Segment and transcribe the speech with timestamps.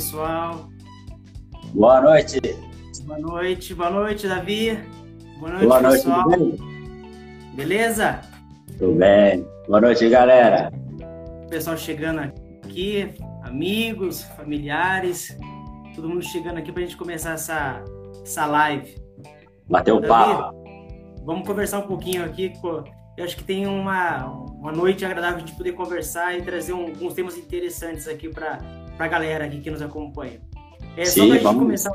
[0.00, 0.68] pessoal.
[1.72, 2.38] Boa noite.
[3.04, 4.78] Boa noite, boa noite, Davi.
[5.38, 6.22] Boa noite, Boa noite, pessoal.
[6.24, 7.52] tudo bem?
[7.54, 8.20] Beleza?
[8.78, 9.46] Tudo bem.
[9.66, 10.70] Boa noite, galera.
[11.48, 15.34] Pessoal chegando aqui, amigos, familiares,
[15.94, 17.82] todo mundo chegando aqui para a gente começar essa,
[18.22, 18.94] essa live.
[19.66, 20.54] Bateu o papo.
[21.24, 22.52] Vamos conversar um pouquinho aqui.
[23.16, 27.14] Eu acho que tem uma, uma noite agradável de poder conversar e trazer um- alguns
[27.14, 28.58] temas interessantes aqui para
[28.98, 30.40] a galera aqui que nos acompanha.
[30.96, 31.62] É, só Sim, para a gente vamos.
[31.62, 31.92] começar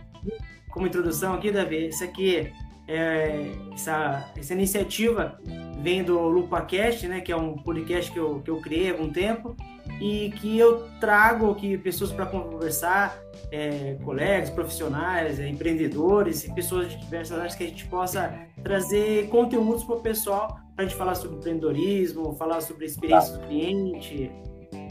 [0.72, 2.52] como introdução aqui, Davi, isso aqui,
[2.88, 5.40] é, essa, essa iniciativa
[5.82, 9.10] vem do LupaCast, né, que é um podcast que eu, que eu criei há algum
[9.10, 9.56] tempo
[10.00, 13.20] e que eu trago aqui pessoas para conversar,
[13.52, 18.34] é, colegas, profissionais, é, empreendedores e pessoas de diversas áreas que a gente possa
[18.64, 23.38] trazer conteúdos para o pessoal, para a gente falar sobre empreendedorismo, falar sobre a experiência
[23.38, 24.32] do cliente,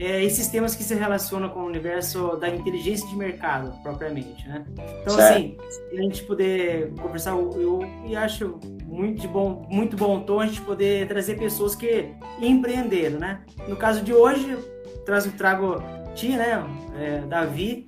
[0.01, 4.65] é, esses temas que se relacionam com o universo da inteligência de mercado, propriamente, né?
[5.03, 5.37] Então, Certo.
[5.37, 5.57] assim,
[5.93, 10.63] a gente poder conversar, eu, eu acho muito de bom, muito bom tom a gente
[10.63, 13.43] poder trazer pessoas que empreenderam, né?
[13.69, 14.57] No caso de hoje,
[15.05, 15.83] trago, trago
[16.15, 16.65] Tia, né?
[16.99, 17.87] É, Davi,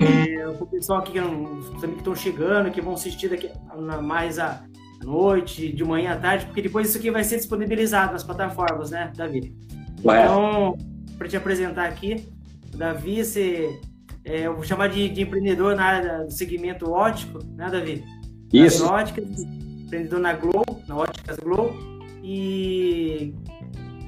[0.00, 4.64] é, o pessoal aqui que estão chegando, que vão assistir daqui na- mais à
[5.04, 9.12] noite, de manhã à tarde, porque depois isso aqui vai ser disponibilizado nas plataformas, né,
[9.16, 9.54] Davi?
[10.00, 10.76] Então,
[11.16, 12.26] para te apresentar aqui,
[12.72, 13.78] o Davi, você,
[14.24, 18.04] é, eu vou chamar de, de empreendedor na área do segmento óptico, né, Davi?
[18.52, 18.82] Isso.
[18.82, 21.74] Nas óticas, empreendedor na Glow, na Óticas Glow.
[22.22, 23.34] E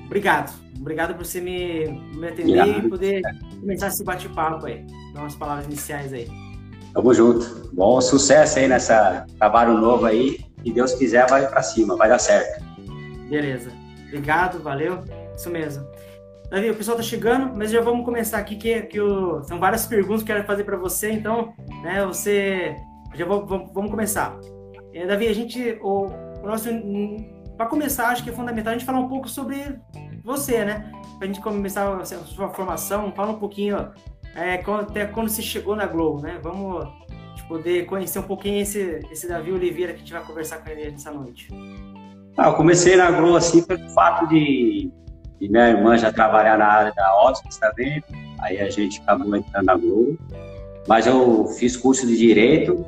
[0.07, 0.53] obrigado.
[0.79, 3.23] Obrigado por você me, me atender e poder
[3.61, 4.87] começar esse bate-papo aí.
[5.13, 6.29] Dar umas palavras iniciais aí.
[6.93, 7.71] Tamo junto.
[7.73, 10.39] Bom sucesso aí nessa trabalho novo aí.
[10.63, 12.65] Se Deus quiser, vai pra cima, vai dar certo.
[13.29, 13.71] Beleza.
[14.07, 15.03] Obrigado, valeu.
[15.37, 15.85] Isso mesmo.
[16.51, 19.85] Davi, o pessoal tá chegando, mas já vamos começar aqui, que, que o- são várias
[19.87, 21.53] perguntas que eu quero fazer para você, então,
[21.83, 22.77] né, você.
[23.15, 24.39] Já vou- vamos, vamos começar.
[24.93, 25.79] É, Davi, a gente.
[25.83, 26.07] O,
[26.43, 26.69] o nosso.
[27.57, 29.57] Para começar, acho que é fundamental a gente falar um pouco sobre
[30.23, 30.93] você, né?
[31.19, 33.77] Pra gente começar a sua formação, fala um pouquinho
[34.35, 36.39] é, até quando você chegou na Globo, né?
[36.43, 40.59] Vamos a poder conhecer um pouquinho esse, esse Davi Oliveira que a gente vai conversar
[40.59, 41.49] com ele nessa noite.
[42.37, 44.93] Ah, eu comecei na Globo assim pelo fato de,
[45.41, 48.05] de minha irmã já trabalhar na área da ótica, vendo?
[48.41, 50.19] Aí a gente acabou entrando na Globo.
[50.89, 52.85] Mas eu fiz curso de Direito,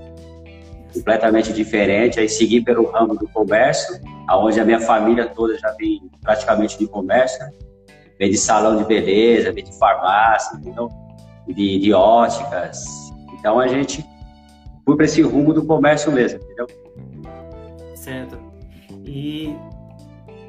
[0.95, 6.09] completamente diferente, aí segui pelo ramo do comércio, aonde a minha família toda já vem
[6.21, 7.45] praticamente de comércio,
[8.19, 10.89] vem de salão de beleza, vem de farmácia, entendeu?
[11.47, 12.85] De, de óticas.
[13.39, 14.05] Então a gente
[14.85, 16.67] foi para esse rumo do comércio mesmo, entendeu?
[17.95, 18.39] Certo.
[19.05, 19.57] E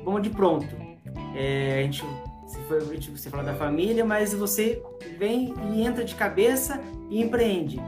[0.04, 0.89] vamos de pronto.
[1.36, 2.04] É, a gente,
[2.46, 4.82] você, foi, a você falou da família, mas você
[5.18, 7.80] vem e entra de cabeça e empreende.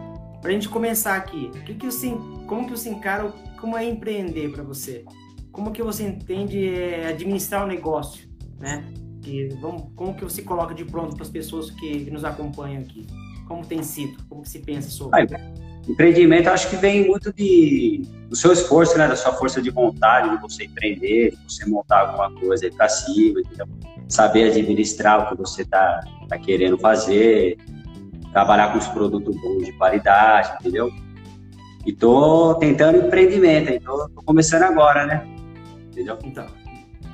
[0.42, 2.10] Pra gente começar aqui, que que você,
[2.48, 5.06] como que você encara, como é empreender para você?
[5.52, 8.28] Como que você entende é, administrar o negócio,
[8.60, 8.84] né?
[9.22, 12.82] Que, vamos, como que você coloca de pronto para as pessoas que, que nos acompanham
[12.82, 13.06] aqui?
[13.48, 14.24] Como tem sido?
[14.28, 15.22] Como que se pensa sobre?
[15.22, 19.08] Ah, Empreendimento acho que vem muito de, do seu esforço, né?
[19.08, 23.42] Da sua força de vontade, de você empreender, de você montar alguma coisa para cima,
[24.08, 27.58] saber administrar o que você tá, tá querendo fazer,
[28.32, 30.92] trabalhar com os produtos bons de qualidade, entendeu?
[31.86, 35.28] E tô tentando empreendimento, aí tô, tô começando agora, né?
[35.92, 36.18] Entendeu?
[36.24, 36.46] Então,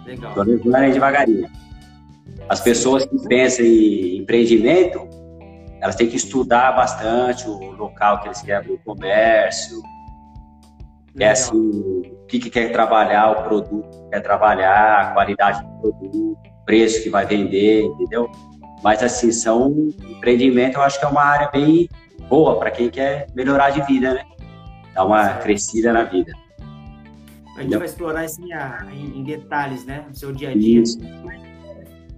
[0.05, 0.33] legal.
[0.33, 1.49] Tô levando aí devagarinho.
[2.49, 5.07] As pessoas que pensam em empreendimento,
[5.87, 9.81] elas têm que estudar bastante o local que eles querem abrir o comércio,
[11.17, 15.79] é assim, o que, que quer trabalhar, o produto que quer trabalhar, a qualidade do
[15.79, 16.11] produto,
[16.45, 18.29] o preço que vai vender, entendeu?
[18.83, 19.71] Mas assim, são
[20.09, 21.87] empreendimento, eu acho que é uma área bem
[22.29, 24.23] boa para quem quer melhorar de vida, né?
[24.93, 25.41] Dar uma Certo.
[25.43, 26.33] crescida na vida.
[27.55, 30.05] A gente vai explorar isso em, a- em- em detalhes, né?
[30.07, 30.81] No seu dia a dia.
[30.81, 30.99] Isso.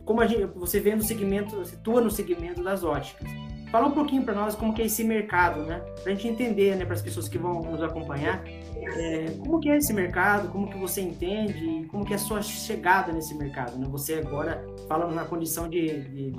[0.03, 3.29] Como a gente, você vê no segmento, você atua no segmento das óticas.
[3.71, 5.79] Fala um pouquinho para nós como que é esse mercado, né?
[6.03, 8.41] Pra gente entender, né, para as pessoas que vão nos acompanhar,
[8.75, 12.41] é, como que é esse mercado, como que você entende, como que é a sua
[12.41, 13.85] chegada nesse mercado, né?
[13.91, 16.31] Você agora fala na condição de, de-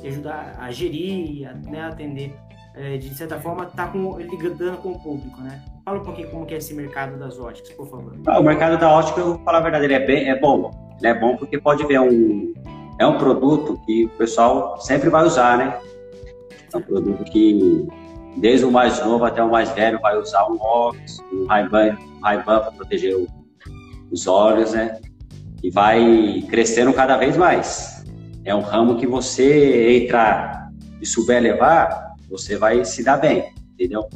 [0.00, 2.36] de ajudar a gerir, a, né, atender,
[2.76, 5.60] é, de certa forma, tá com, ligando com o público, né?
[5.84, 8.14] Fala um pouquinho como que é esse mercado das óticas, por favor.
[8.28, 10.70] Ah, o mercado da ótica, eu vou falar a verdade, ele é, bem, é bom.
[11.00, 12.54] Ele é bom porque pode ver um.
[12.98, 15.78] É um produto que o pessoal sempre vai usar, né?
[16.72, 17.86] É um produto que,
[18.36, 22.42] desde o mais novo até o mais velho, vai usar um óculos, um Ray-Ban Ray
[22.42, 23.26] para proteger o-
[24.10, 25.00] os olhos, né?
[25.62, 28.04] e vai crescendo cada vez mais.
[28.44, 30.70] É um ramo que você entrar
[31.00, 34.08] e souber levar, você vai se dar bem, entendeu?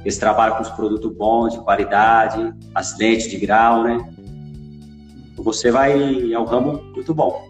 [0.00, 3.98] Eles trabalham com os produtos bons, de qualidade, as lentes de grau, né?
[5.36, 6.32] Você vai.
[6.32, 7.46] É um ramo muito bom.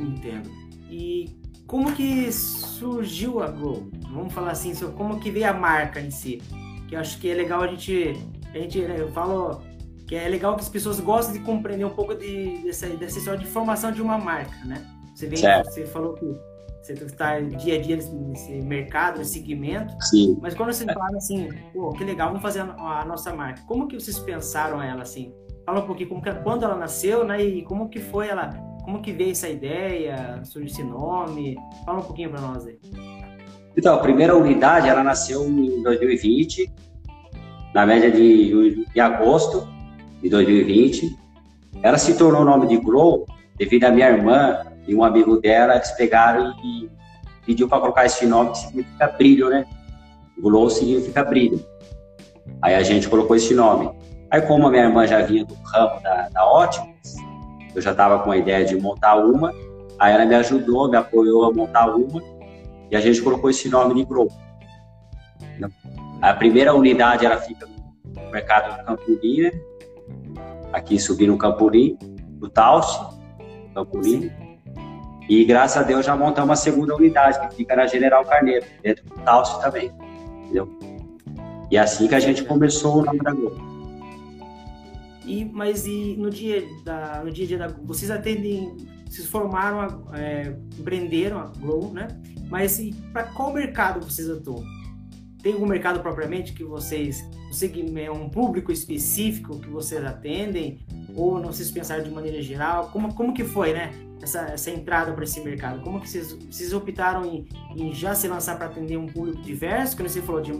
[0.00, 0.50] Entendo.
[0.90, 1.30] E
[1.72, 3.88] como que surgiu a Grow?
[4.12, 6.42] Vamos falar assim, como que veio a marca em si?
[6.86, 8.14] Que eu acho que é legal a gente.
[8.54, 9.62] A gente né, eu falo
[10.06, 13.40] que é legal que as pessoas gostem de compreender um pouco de, dessa, dessa história
[13.40, 14.86] de formação de uma marca, né?
[15.14, 16.26] Você, vem, você falou que
[16.82, 19.94] você está dia a dia nesse mercado, nesse segmento.
[20.10, 20.38] Sim.
[20.42, 23.62] Mas quando você fala assim, pô, que legal, vamos fazer a, a, nossa marca.
[23.66, 25.32] Como que vocês pensaram ela assim?
[25.64, 27.42] Fala um pouquinho como que, quando ela nasceu, né?
[27.42, 28.50] E como que foi ela,
[28.82, 31.56] como que veio essa ideia, surgiu esse nome?
[31.84, 32.78] Fala um pouquinho para nós aí.
[33.76, 36.70] Então, a primeira unidade ela nasceu em 2020,
[37.74, 39.66] na média de, de agosto
[40.20, 41.16] de 2020.
[41.82, 43.26] Ela se tornou o nome de Grow
[43.56, 46.90] devido à minha irmã e um amigo dela, eles pegaram e
[47.46, 49.64] pediu para colocar esse nome que significa brilho, né?
[50.38, 51.64] Glow significa brilho.
[52.60, 53.90] Aí a gente colocou esse nome.
[54.30, 56.91] Aí como a minha irmã já vinha do ramo da, da óticas,
[57.74, 59.52] eu já estava com a ideia de montar uma,
[59.98, 62.22] aí ela me ajudou, me apoiou a montar uma,
[62.90, 64.28] e a gente colocou esse nome de Glow.
[66.20, 69.52] A primeira unidade ela fica no mercado do Campolim, né?
[70.72, 71.98] Aqui subindo no Campolim,
[72.40, 73.02] no Tauste,
[73.74, 74.30] Campolim.
[75.28, 79.04] E graças a Deus já montamos uma segunda unidade, que fica na General Carneiro, dentro
[79.04, 79.90] do Tauste também.
[80.44, 80.68] Entendeu?
[81.70, 83.71] E é assim que a gente começou o nome da Globo.
[85.24, 88.76] E, mas e no dia da, no dia a dia da vocês atendem,
[89.08, 92.08] vocês formaram, é, empreenderam a Glow, né?
[92.48, 92.80] Mas
[93.12, 94.64] para qual mercado vocês atuam?
[95.42, 97.28] Tem algum mercado propriamente que vocês,
[97.96, 100.78] é um público específico que vocês atendem?
[101.16, 102.90] Ou não vocês pensaram de maneira geral?
[102.90, 103.90] Como, como que foi, né?
[104.22, 105.82] Essa, essa entrada para esse mercado?
[105.82, 109.96] Como que vocês, vocês optaram em, em já se lançar para atender um público diverso?
[109.96, 110.52] Como você falou, de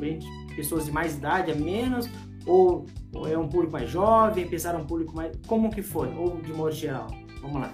[0.57, 2.09] pessoas de mais idade a menos?
[2.47, 2.87] Ou,
[3.31, 4.47] é um público mais jovem?
[4.47, 5.33] Pensaram um público mais...
[5.47, 6.09] Como que foi?
[6.17, 7.07] Ou de modo geral?
[7.41, 7.73] Vamos lá.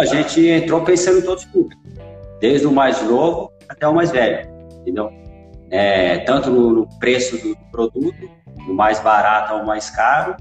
[0.00, 1.82] A gente entrou pensando em todos os públicos.
[2.40, 4.48] Desde o mais novo até o mais velho,
[4.80, 5.10] entendeu?
[5.70, 8.30] é, tanto no, no, preço do produto,
[8.66, 10.36] do mais barato ao mais caro,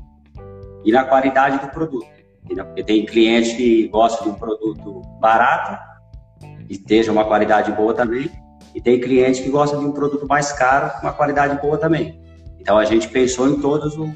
[0.84, 2.08] e na qualidade do produto.
[2.44, 2.66] Entendeu?
[2.66, 5.78] Porque tem cliente que gosta de um produto barato
[6.70, 8.32] e esteja uma qualidade boa também,
[8.74, 12.22] e tem cliente que gosta de um produto mais caro com uma qualidade boa também.
[12.68, 14.14] Então a gente pensou em todos o,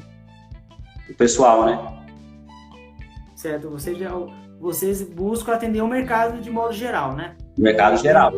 [1.08, 1.80] o pessoal, né?
[3.34, 4.10] Certo, vocês, já,
[4.60, 7.34] vocês buscam atender o mercado de modo geral, né?
[7.56, 8.30] O mercado geral.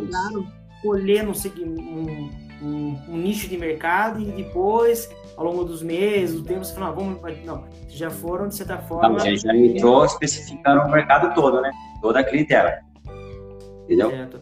[0.81, 2.31] Colher um, um,
[2.63, 6.91] um, um, nicho de mercado e depois, ao longo dos meses, do tempo, você fala,
[6.91, 7.21] ah, vamos.
[7.45, 9.09] Não, já foram, de certa forma.
[9.09, 11.73] Não, a gente já entrou especificando o mercado todo, né?
[12.01, 12.79] Toda a clientela.
[13.83, 14.11] Entendeu?
[14.11, 14.41] Certo.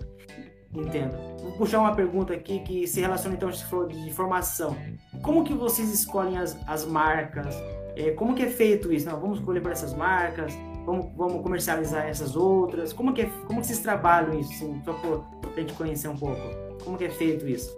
[0.75, 1.17] Entendo.
[1.43, 4.77] Vou puxar uma pergunta aqui que se relaciona, então, você falou de formação.
[5.23, 7.55] Como que vocês escolhem as, as marcas?
[7.97, 9.07] É, como que é feito isso?
[9.07, 10.53] Não, vamos escolher para essas marcas,
[10.85, 12.93] vamos, vamos comercializar essas outras.
[12.93, 16.17] Como que, é, como que vocês trabalham isso, assim, só para a gente conhecer um
[16.17, 16.41] pouco?
[16.85, 17.77] Como que é feito isso?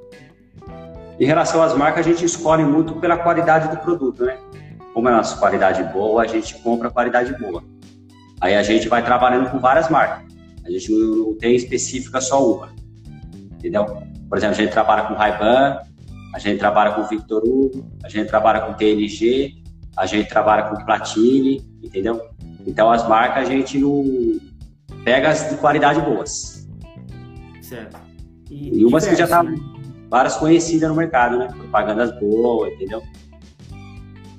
[1.21, 4.39] Em relação às marcas, a gente escolhe muito pela qualidade do produto, né?
[4.93, 7.63] Como é a nossa qualidade boa, a gente compra qualidade boa.
[8.41, 10.25] Aí a gente vai trabalhando com várias marcas.
[10.65, 12.73] A gente não tem específica só uma.
[13.59, 13.85] Entendeu?
[14.29, 15.81] Por exemplo, a gente trabalha com Ray-Ban,
[16.35, 19.63] a gente trabalha com Victor Hugo, a gente trabalha com TNG,
[19.97, 22.29] a gente trabalha com Platine, entendeu?
[22.67, 24.05] Então as marcas a gente não
[25.05, 26.69] pega as de qualidade boas.
[27.63, 27.97] Certo.
[28.51, 29.55] E, e umas que já tá né?
[30.11, 31.47] várias conhecidas no mercado, né?
[31.47, 33.01] Propagandas boas, entendeu?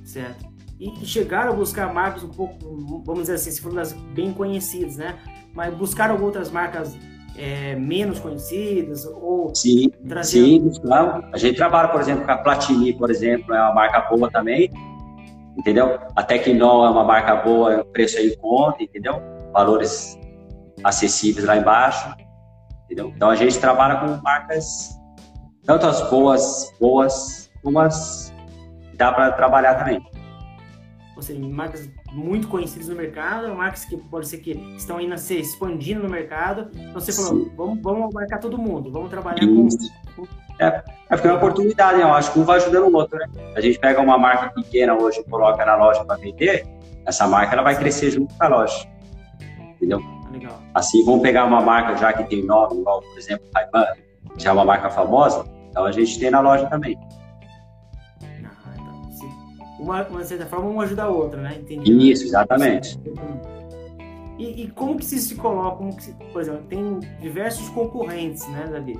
[0.03, 0.45] Certo.
[0.77, 2.57] E, chegaram a buscar marcas um pouco,
[3.05, 5.17] vamos dizer assim, se for das bem conhecidas, né?
[5.53, 6.93] Mas buscaram outras marcas
[7.37, 10.43] é, menos conhecidas ou sim, trazer...
[10.43, 11.23] sim, claro.
[11.33, 14.69] A gente trabalha, por exemplo, com a Platini, por exemplo, é uma marca boa também,
[15.57, 15.99] entendeu?
[16.15, 19.21] A Tecnol é uma marca boa, preço aí em conta, entendeu?
[19.53, 20.17] Valores
[20.83, 22.15] acessíveis lá embaixo,
[22.85, 23.11] entendeu?
[23.15, 24.95] Então a gente trabalha com marcas
[25.65, 28.33] tanto as boas, boas, como as
[28.93, 30.01] dá para trabalhar também.
[31.15, 35.35] Ou seja, marcas muito conhecidas no mercado, marcas que pode ser que estão ainda se
[35.35, 36.69] expandindo no mercado.
[36.75, 39.91] Então você falou, vamos, vamos marcar todo mundo, vamos trabalhar Isso.
[40.15, 40.27] com.
[40.59, 42.03] É, é porque é uma oportunidade, né?
[42.03, 43.27] eu acho que um vai ajudando o outro, né?
[43.55, 46.65] A gente pega uma marca pequena hoje e coloca na loja para vender,
[47.05, 48.87] essa marca ela vai crescer junto com a loja.
[49.75, 50.01] Entendeu?
[50.31, 50.59] Legal.
[50.73, 53.85] Assim, vamos pegar uma marca já que tem nome, igual, por exemplo, Ray-Ban,
[54.37, 56.97] já é uma marca famosa, então a gente tem na loja também.
[59.85, 61.59] Uma, uma certa forma, uma ajuda a outra, né?
[61.61, 62.11] Entendi.
[62.11, 62.99] Isso, exatamente.
[64.39, 68.99] E, e, como que se coloca, como que por exemplo, tem diversos concorrentes, né, Davi?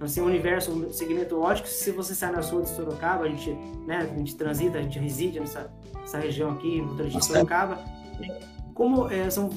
[0.00, 3.28] Nós temos um universo, um segmento ótico, se você sai na sua de Sorocaba, a
[3.28, 3.50] gente,
[3.86, 7.84] né, a gente transita, a gente reside nessa, nessa região aqui, no de Sorocaba,
[8.72, 9.50] como é, são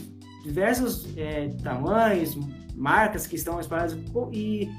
[0.43, 2.37] diversos é, tamanhos,
[2.75, 3.97] marcas que estão espalhadas
[4.33, 4.69] e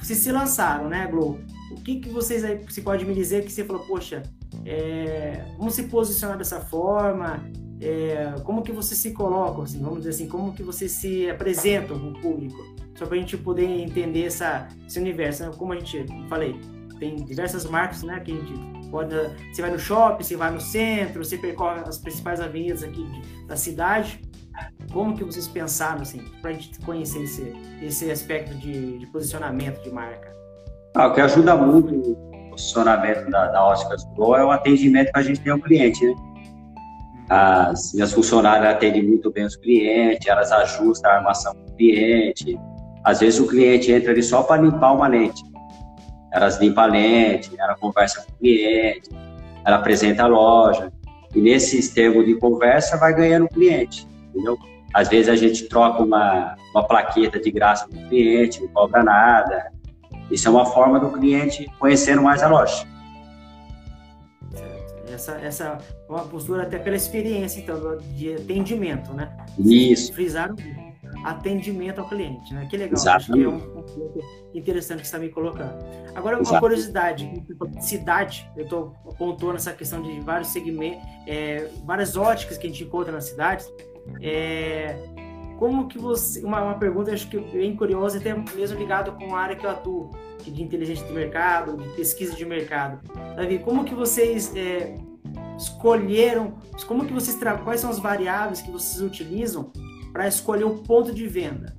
[0.00, 1.40] vocês se lançaram, né, Globo?
[1.70, 4.22] O que, que vocês aí, você pode me dizer que você falou, poxa,
[4.64, 7.44] é, vamos se posicionar dessa forma,
[7.80, 11.94] é, como que você se coloca, assim, vamos dizer assim, como que você se apresenta
[11.94, 12.56] com o público,
[12.94, 15.50] só para a gente poder entender essa, esse universo, né?
[15.56, 16.58] como a gente falei,
[16.98, 19.14] tem diversas marcas, né, que a gente pode,
[19.52, 23.06] você vai no shopping, você vai no centro, você percorre as principais avenidas aqui
[23.46, 24.20] da cidade,
[24.92, 27.52] como que vocês pensaram, assim, para a gente conhecer esse,
[27.82, 30.32] esse aspecto de, de posicionamento de marca?
[30.94, 32.16] Ah, o que ajuda muito
[32.54, 36.14] posicionamento da, da Óticas Pro é o atendimento que a gente tem ao cliente, né?
[37.28, 42.58] As minhas funcionárias atendem muito bem os clientes, elas ajustam a armação do cliente.
[43.02, 45.42] Às vezes o cliente entra ali só para limpar uma lente.
[46.32, 49.10] Elas limpam a lente, ela conversa com o cliente,
[49.64, 50.92] ela apresenta a loja.
[51.34, 54.58] E nesses termos de conversa vai ganhando o cliente, entendeu?
[54.92, 59.02] Às vezes a gente troca uma, uma plaqueta de graça para o cliente, não cobra
[59.02, 59.72] nada.
[60.34, 62.84] Isso é uma forma do cliente conhecendo mais a loja.
[65.08, 69.30] Essa, essa é uma postura até pela experiência, então, de atendimento, né?
[69.56, 70.12] Isso.
[70.12, 70.56] Frisaram
[71.24, 72.66] atendimento ao cliente, né?
[72.68, 73.30] Que legal, Exatamente.
[73.30, 74.20] acho que é um, um ponto
[74.52, 75.78] interessante que você está me colocando.
[76.16, 77.30] Agora, uma curiosidade,
[77.80, 82.82] cidade, eu estou apontando essa questão de vários segmentos, é, várias óticas que a gente
[82.82, 83.72] encontra nas cidades,
[84.20, 84.96] é,
[85.58, 89.40] como que você, uma, uma pergunta acho que bem curiosa, até mesmo ligado com a
[89.40, 90.10] área que eu atuo,
[90.50, 93.00] de inteligência de mercado, de pesquisa de mercado.
[93.36, 94.96] Davi, como que vocês é,
[95.58, 96.54] escolheram,
[96.86, 99.70] como que vocês quais são as variáveis que vocês utilizam
[100.12, 101.76] para escolher o ponto de venda?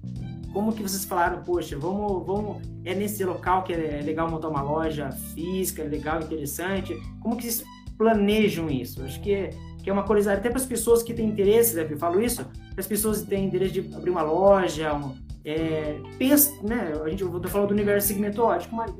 [0.53, 4.61] Como que vocês falaram, poxa, vamos, vamos, é nesse local que é legal montar uma
[4.61, 6.95] loja física, legal, interessante.
[7.21, 7.67] Como que vocês
[7.97, 9.03] planejam isso?
[9.03, 9.49] Acho que é,
[9.83, 12.79] que é uma curiosidade até para as pessoas que têm interesse, Davi, falo isso, para
[12.79, 15.13] as pessoas que têm interesse de abrir uma loja, um,
[15.45, 18.91] é, pensa, né, a gente, eu estou falando do universo segmento ótico, mas,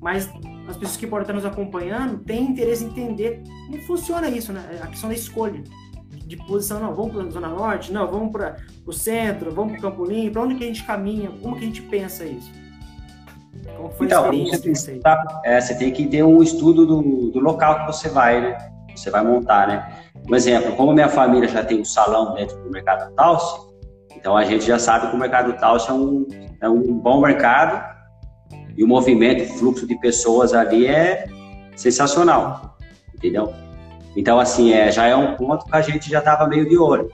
[0.00, 0.30] mas
[0.68, 4.80] as pessoas que podem estar nos acompanhando têm interesse em entender como funciona isso, né,
[4.80, 5.62] a questão da escolha
[6.08, 8.56] de posição, não, vamos para a Zona Norte, não, vamos para
[8.86, 11.66] o centro, vamos para o Campolim, para onde que a gente caminha, como que a
[11.66, 12.52] gente pensa isso?
[13.76, 17.80] Como foi então, você, tá, é, você tem que ter um estudo do, do local
[17.80, 18.58] que você vai, né?
[18.94, 19.98] Você vai montar, né?
[20.28, 23.69] Um exemplo, como minha família já tem um salão dentro do mercado Talsi,
[24.20, 26.28] então a gente já sabe que o mercado Talsi é um,
[26.60, 27.82] é um bom mercado
[28.76, 31.26] e o movimento, o fluxo de pessoas ali é
[31.74, 32.76] sensacional,
[33.14, 33.52] entendeu?
[34.14, 37.10] Então, assim, é, já é um ponto que a gente já estava meio de olho.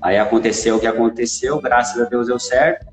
[0.00, 2.86] Aí aconteceu o que aconteceu, graças a Deus deu certo,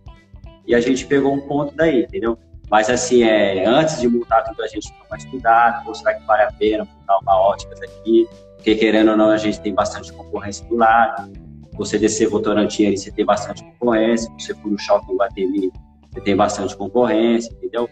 [0.65, 2.38] e a gente pegou um ponto daí, entendeu?
[2.69, 6.51] Mas, assim, é, antes de montar tudo, a gente toma cuidado, será que vale a
[6.51, 10.75] pena montar uma ótica aqui, porque querendo ou não, a gente tem bastante concorrência do
[10.75, 11.44] lado.
[11.77, 14.32] Você descer Votorantim ali, você tem bastante concorrência.
[14.38, 15.72] Você for no shopping Guatemi,
[16.12, 17.89] você tem bastante concorrência, entendeu?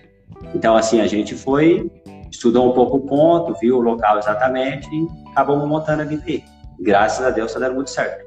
[0.56, 1.90] Então, assim, a gente foi,
[2.32, 6.44] estudou um pouco o ponto, viu o local exatamente e acabamos montando a VIP.
[6.80, 8.26] Graças a Deus, está dando muito certo.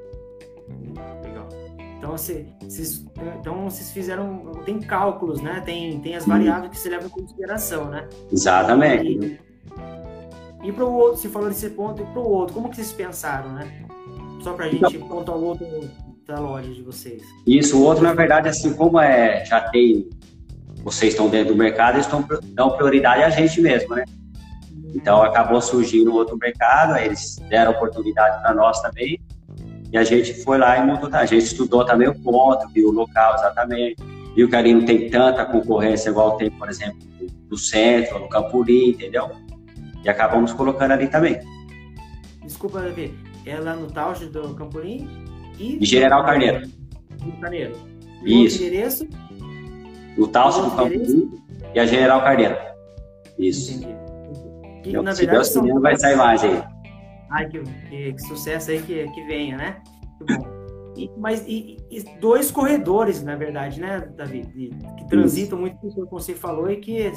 [1.23, 1.47] Legal.
[1.97, 3.05] Então, assim, vocês,
[3.39, 5.61] então, vocês fizeram, tem cálculos, né?
[5.65, 8.07] Tem, tem as variáveis que você leva em consideração, né?
[8.31, 9.39] Exatamente.
[10.63, 12.75] E, e para o outro, você falou desse ponto, e para o outro, como que
[12.75, 13.85] vocês pensaram, né?
[14.47, 15.67] Só para a gente então, pontuar o outro
[16.25, 17.21] da loja de vocês.
[17.45, 20.07] Isso, o outro, na verdade, assim, como é, já tem,
[20.85, 24.05] vocês estão dentro do mercado, eles estão dão prioridade a gente mesmo, né?
[24.95, 29.19] Então acabou surgindo outro mercado, eles deram oportunidade para nós também,
[29.91, 32.91] e a gente foi lá e montou, a gente estudou também o ponto, viu o
[32.93, 34.01] local exatamente,
[34.33, 36.99] viu que ali não tem tanta concorrência igual tem, por exemplo,
[37.49, 39.29] no centro, no Campolim, entendeu?
[40.05, 41.37] E acabamos colocando ali também.
[42.45, 43.26] Desculpa, Davi.
[43.47, 45.07] É lá no Tausch do Campolim
[45.57, 45.83] e...
[45.85, 46.67] General Carneiro.
[47.41, 47.75] Carneiro.
[48.23, 48.61] Isso.
[48.61, 49.07] endereço?
[50.17, 51.31] O Tausch do Campolim
[51.73, 52.57] e a General Carneiro.
[53.39, 53.73] Isso.
[53.73, 53.95] Entendi.
[54.83, 56.63] E, então, na se verdade, Deus quiser, vai sair mais aí.
[57.29, 59.81] Ai, que, que, que, sucesso aí que, que venha, né?
[60.19, 60.57] Muito bom.
[60.95, 64.41] E, mas e, e, dois corredores, na verdade, né, Davi?
[64.97, 65.79] que transitam Isso.
[65.79, 67.11] muito, como você falou, e que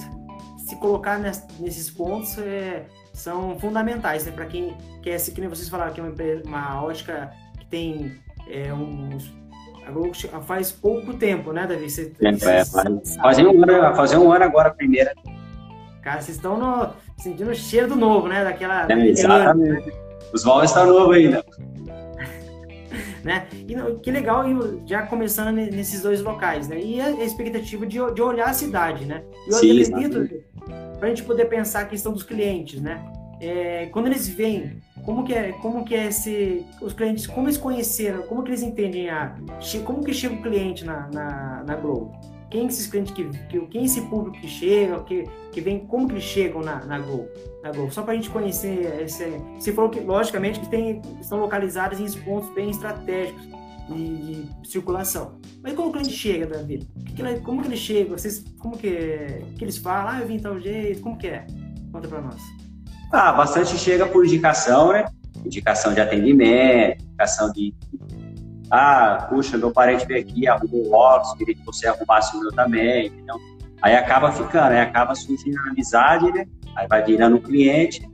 [0.59, 2.87] se colocar nesses pontos é,
[3.21, 4.33] são fundamentais, né?
[4.33, 8.19] Para quem quer, se que nem vocês falaram, que é uma, uma ótica que tem
[8.49, 9.31] é, uns
[10.47, 11.91] faz pouco tempo, né, Davi?
[11.91, 15.13] Você, é, faz, fazer um ano, fazer um ano agora a primeira.
[16.03, 18.45] Cara, vocês estão no, sentindo o cheiro do novo, né?
[18.45, 18.87] Daquela.
[18.91, 19.93] É, exatamente.
[20.33, 21.45] Os móveis estão novos ainda.
[23.25, 23.47] né?
[23.53, 24.45] E que legal,
[24.87, 26.81] já começando nesses dois locais, né?
[26.81, 29.23] E a expectativa de, de olhar a cidade, né?
[29.47, 30.45] Eu Sim, acredito,
[31.01, 33.03] para a gente poder pensar a questão dos clientes, né?
[33.41, 37.57] É, quando eles vêm, como que é, como que é esse, os clientes, como eles
[37.57, 39.35] conheceram, como que eles entendem a,
[39.85, 42.13] como que chega o cliente na, na, na Globo?
[42.51, 46.15] Quem esses clientes que, que quem esse público que chega, que, que vem, como que
[46.15, 47.29] eles chegam na, na Globo?
[47.63, 49.25] Na Globo, só para a gente conhecer esse,
[49.59, 53.60] você falou que logicamente que tem, estão localizados em pontos bem estratégicos
[53.95, 55.41] de, de circulação.
[55.63, 56.89] Mas como o cliente chega, Davi?
[57.15, 58.17] Que como que ele chega?
[58.17, 60.15] Vocês, como que, que eles falam?
[60.15, 61.47] Ah, eu vim tal jeito, como que é?
[61.93, 62.41] Conta para nós.
[63.13, 65.05] Ah, bastante chega por indicação, né?
[65.45, 67.75] Indicação de atendimento, indicação de.
[68.71, 72.53] Ah, puxa, meu parente veio aqui, arrumou o óculos, queria que você arrumasse o meu
[72.53, 73.37] também, entendeu?
[73.83, 76.47] Aí acaba ficando, aí acaba surgindo a amizade, né?
[76.77, 78.09] Aí vai virando cliente,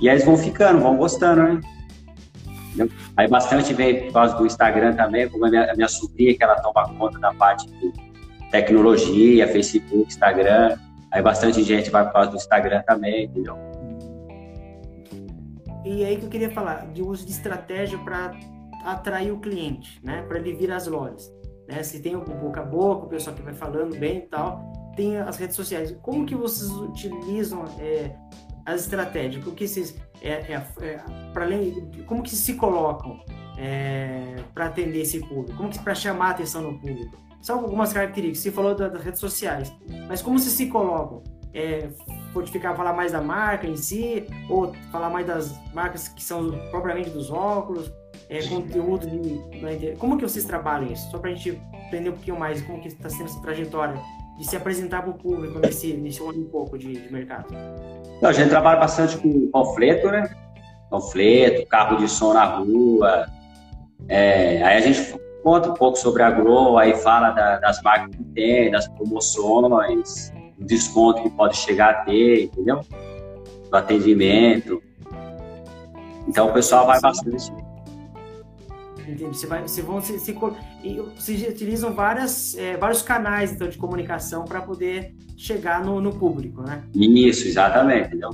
[0.00, 1.60] e aí eles vão ficando, vão gostando, né?
[2.74, 2.90] Entendeu?
[3.16, 6.42] Aí bastante vem por causa do Instagram também, como a minha, a minha sobrinha, que
[6.42, 7.92] ela toma conta da parte de
[8.50, 10.76] tecnologia, Facebook, Instagram.
[11.12, 13.56] Aí bastante gente vai por causa do Instagram também, entendeu?
[15.84, 18.34] E aí que eu queria falar de uso de estratégia para
[18.84, 20.22] atrair o cliente, né?
[20.22, 21.32] Para ele vir às lojas.
[21.68, 21.82] Né?
[21.82, 25.16] Se tem o boca a boca, o pessoal que vai falando bem e tal, tem
[25.18, 25.96] as redes sociais.
[26.02, 28.14] Como que vocês utilizam é,
[28.64, 29.46] as estratégias?
[29.46, 33.20] O que vocês é, é, é para além, como que se colocam
[33.58, 35.56] é, para atender esse público?
[35.56, 37.16] Como que para chamar a atenção no público?
[37.40, 38.42] São algumas características.
[38.42, 39.72] Você falou das redes sociais,
[40.08, 41.22] mas como vocês se colocam?
[41.54, 41.88] é,
[42.32, 47.10] fortificar, falar mais da marca em si, ou falar mais das marcas que são propriamente
[47.10, 47.90] dos óculos,
[48.28, 51.10] é, conteúdo de, Como que vocês trabalham isso?
[51.10, 53.94] Só para a gente entender um pouquinho mais como que está sendo essa trajetória
[54.38, 57.54] de se apresentar para o público nesse, nesse ano e pouco de, de mercado.
[58.20, 60.28] Não, a gente trabalha bastante com panfleto, né?
[60.90, 63.26] Panfleto, carro de som na rua.
[64.08, 68.16] É, aí a gente conta um pouco sobre a Grow, aí fala da, das marcas
[68.16, 72.80] que tem, das promoções, o desconto que pode chegar a ter, entendeu?
[73.70, 74.82] Do atendimento.
[76.26, 77.52] Então o pessoal vai bastante.
[79.06, 79.24] Entendi.
[79.24, 84.44] Você vai, você vão, se, se, vocês utilizam várias, é, vários canais então, de comunicação
[84.44, 86.82] para poder chegar no, no, público, né?
[86.94, 88.08] Isso, exatamente.
[88.08, 88.30] Entendeu?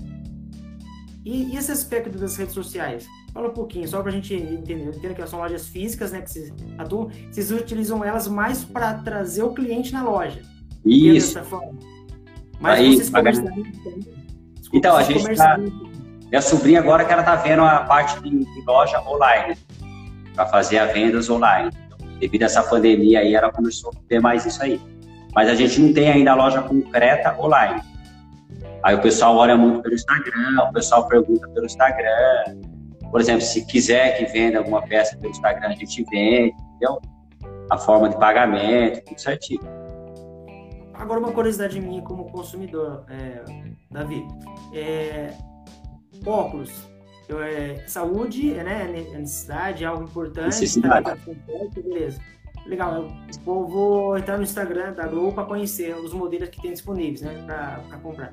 [1.25, 3.07] E, e, esse aspecto das redes sociais?
[3.33, 4.87] Fala um pouquinho, só para a gente entender.
[4.87, 6.21] Eu entendo que elas são lojas físicas, né?
[6.21, 7.11] Que vocês atuam.
[7.31, 10.43] Vocês utilizam elas mais para trazer o cliente na loja.
[10.85, 11.35] Isso.
[11.35, 11.79] Dessa forma.
[12.59, 13.11] Mas aí, vocês
[14.73, 15.59] Então, a gente tá...
[16.31, 19.57] Minha sobrinha agora que ela tá vendo a parte de, de loja online,
[20.35, 21.71] para fazer as vendas online.
[22.19, 24.81] Devido a essa pandemia aí, ela começou a ter mais isso aí.
[25.35, 27.83] Mas a gente não tem ainda loja concreta online.
[28.83, 32.59] Aí o pessoal olha muito pelo Instagram, o pessoal pergunta pelo Instagram.
[33.11, 37.01] Por exemplo, se quiser que venda alguma peça pelo Instagram, a gente vende, entendeu?
[37.71, 39.61] A forma de pagamento, tudo certinho.
[40.95, 43.43] Agora, uma curiosidade minha como consumidor, é,
[43.91, 44.27] Davi.
[44.75, 45.33] É,
[46.27, 46.90] óculos.
[47.31, 50.47] Eu, é, saúde né, é necessidade, é algo importante.
[50.47, 51.05] Necessidade.
[51.05, 51.17] Tá,
[51.75, 52.21] beleza.
[52.67, 53.13] Legal, eu
[53.45, 57.43] vou, vou, entrar no Instagram da Globo para conhecer os modelos que tem disponíveis né,
[57.47, 58.31] para comprar.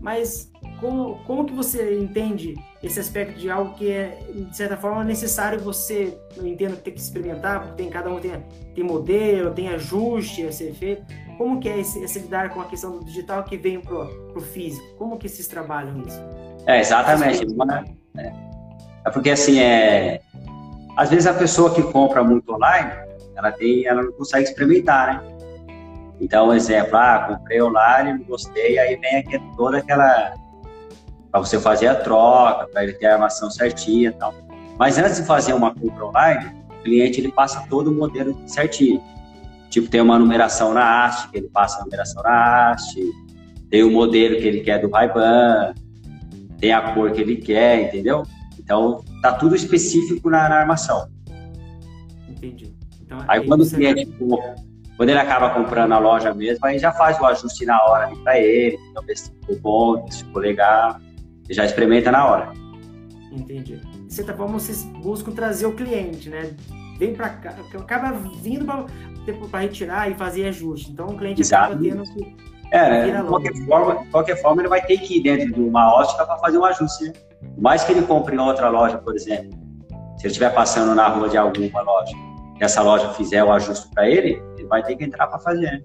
[0.00, 5.04] Mas como, como que você entende esse aspecto de algo que é, de certa forma,
[5.04, 8.32] necessário você, eu entendo que tem que experimentar, porque tem, cada um tem,
[8.74, 11.04] tem modelo, tem ajuste a ser feito.
[11.36, 14.40] Como que é esse, esse lidar com a questão do digital que vem para o
[14.40, 14.96] físico?
[14.96, 16.20] Como que vocês trabalham isso?
[16.66, 17.46] É, exatamente.
[18.20, 18.32] É,
[19.06, 20.20] é porque, assim, é...
[20.96, 22.92] às vezes a pessoa que compra muito online,
[23.36, 25.30] ela, tem, ela não consegue experimentar, né?
[26.20, 30.34] Então, exemplo, ah, comprei online, não gostei, aí vem aqui, toda aquela.
[31.30, 34.34] para você fazer a troca, para ele ter a armação certinha e tal.
[34.78, 39.02] Mas antes de fazer uma compra online, o cliente ele passa todo o modelo certinho.
[39.70, 43.00] Tipo, tem uma numeração na haste, que ele passa a numeração na haste,
[43.70, 45.74] tem o modelo que ele quer do Ray-Ban,
[46.60, 48.22] tem a cor que ele quer, entendeu?
[48.58, 51.08] Então, tá tudo específico na, na armação.
[52.28, 52.72] Entendi.
[53.02, 54.54] Então, aí, quando o cliente compra
[55.00, 58.38] quando ele acaba comprando a loja mesmo, aí já faz o ajuste na hora para
[58.38, 61.00] ele, então ver se ficou bom, se ficou legal,
[61.46, 62.52] ele já experimenta na hora.
[63.32, 63.76] Entendi.
[63.76, 66.54] De certa forma, vocês buscam trazer o cliente, né?
[66.98, 70.92] Vem para cá, acaba vindo para retirar e fazer ajuste.
[70.92, 71.72] Então, o cliente Exato.
[71.72, 72.36] acaba tendo que.
[72.72, 73.22] É, né?
[73.22, 76.24] de qualquer, forma, de qualquer forma, ele vai ter que ir dentro de uma ótica
[76.24, 77.04] para fazer um ajuste.
[77.04, 77.12] Né?
[77.58, 79.50] mais que ele compre em outra loja, por exemplo,
[80.16, 82.14] se ele estiver passando na rua de alguma loja,
[82.58, 85.84] e essa loja fizer o ajuste para ele, vai ter que entrar para fazer.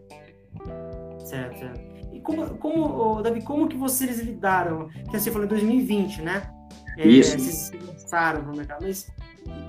[1.19, 1.81] Certo, certo.
[2.13, 4.89] E como, como Davi, como que vocês lidaram?
[5.09, 6.49] Que você falou em 2020, né?
[6.97, 7.37] É, Isso.
[7.39, 9.07] Vocês lançaram no mercado, mas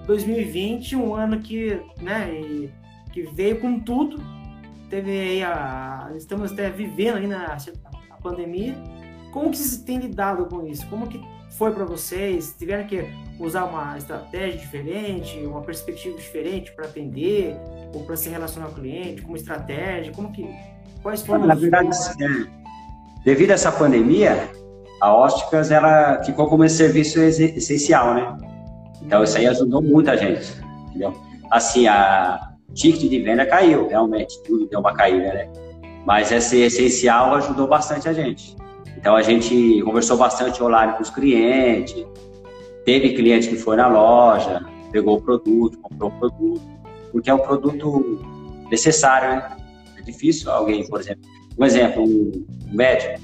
[0.07, 2.29] 2020, um ano que, né,
[3.13, 4.21] que veio com tudo,
[4.89, 7.57] teve aí a, estamos até vivendo aí na
[8.11, 8.75] a pandemia.
[9.33, 10.87] Como que vocês têm lidado com isso?
[10.89, 11.21] Como que
[11.51, 12.55] foi para vocês?
[12.59, 13.05] Tiveram que
[13.39, 17.57] usar uma estratégia diferente, uma perspectiva diferente para atender
[17.95, 20.13] ou para se relacionar com o cliente, como estratégia?
[20.13, 20.49] Como que
[21.03, 21.47] quais foram?
[21.47, 22.47] Na verdade, é,
[23.25, 24.51] devido a essa pandemia,
[25.01, 28.37] a Ósticas ela ficou como esse serviço essencial, né?
[29.03, 30.53] Então isso aí ajudou muito a gente,
[30.89, 31.13] entendeu?
[31.51, 35.49] Assim, a ticket de venda caiu, realmente, tudo deu uma caída, né?
[36.05, 38.57] Mas esse essencial ajudou bastante a gente.
[38.97, 42.07] Então a gente conversou bastante online com os clientes,
[42.85, 46.63] teve cliente que foi na loja, pegou o produto, comprou o produto,
[47.13, 48.21] porque é um produto
[48.71, 49.57] necessário, né?
[49.99, 51.23] É difícil alguém, por exemplo,
[51.59, 53.21] um exemplo, um médico,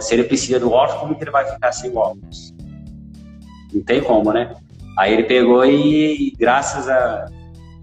[0.00, 2.54] se ele precisa do óculos, como que ele vai ficar sem óculos?
[3.72, 4.54] Não tem como, né?
[4.98, 7.26] Aí ele pegou e, graças a,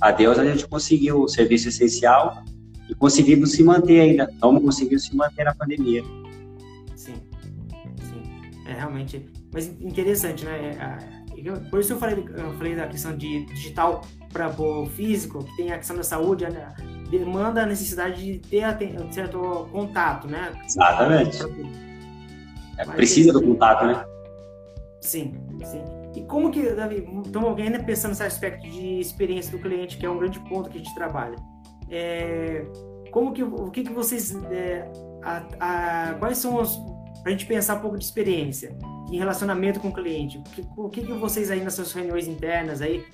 [0.01, 2.43] a Deus, a gente conseguiu o serviço essencial
[2.89, 4.29] e conseguimos se manter ainda.
[4.41, 6.03] Como conseguimos se manter na pandemia.
[6.95, 7.13] Sim,
[8.01, 8.23] sim.
[8.67, 9.29] É realmente.
[9.53, 10.71] Mas interessante, né?
[10.71, 14.01] É, por isso eu falei, eu falei da questão de digital
[14.33, 16.73] para o físico, que tem a questão da saúde, né?
[17.11, 18.65] demanda a necessidade de ter
[18.99, 20.53] um certo contato, né?
[20.65, 21.37] Exatamente.
[22.77, 24.05] É, precisa do contato, né?
[25.01, 25.33] Sim,
[25.63, 26.00] sim.
[26.15, 30.09] E como que, Davi, então ainda pensando nesse aspecto de experiência do cliente, que é
[30.09, 31.35] um grande ponto que a gente trabalha,
[31.89, 32.65] é,
[33.11, 34.91] como que, o que que vocês, é,
[35.23, 36.77] a, a, quais são os,
[37.21, 38.77] para a gente pensar um pouco de experiência
[39.11, 42.27] em relacionamento com o cliente, o que, o que, que vocês aí nas suas reuniões
[42.27, 43.05] internas aí,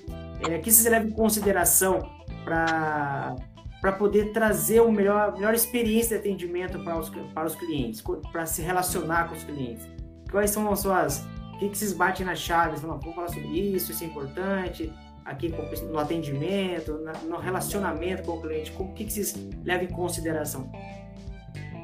[0.48, 2.00] é, que vocês levam em consideração
[2.44, 3.36] para
[3.80, 8.44] para poder trazer o melhor melhor experiência de atendimento para os, para os clientes, para
[8.44, 9.86] se relacionar com os clientes.
[10.30, 11.24] Quais são as suas
[11.58, 12.80] o que, que vocês batem nas chaves?
[12.82, 14.92] Vamos falar sobre isso, isso é importante,
[15.24, 15.52] aqui
[15.90, 20.70] no atendimento, no relacionamento com o cliente, o que, que vocês levam em consideração?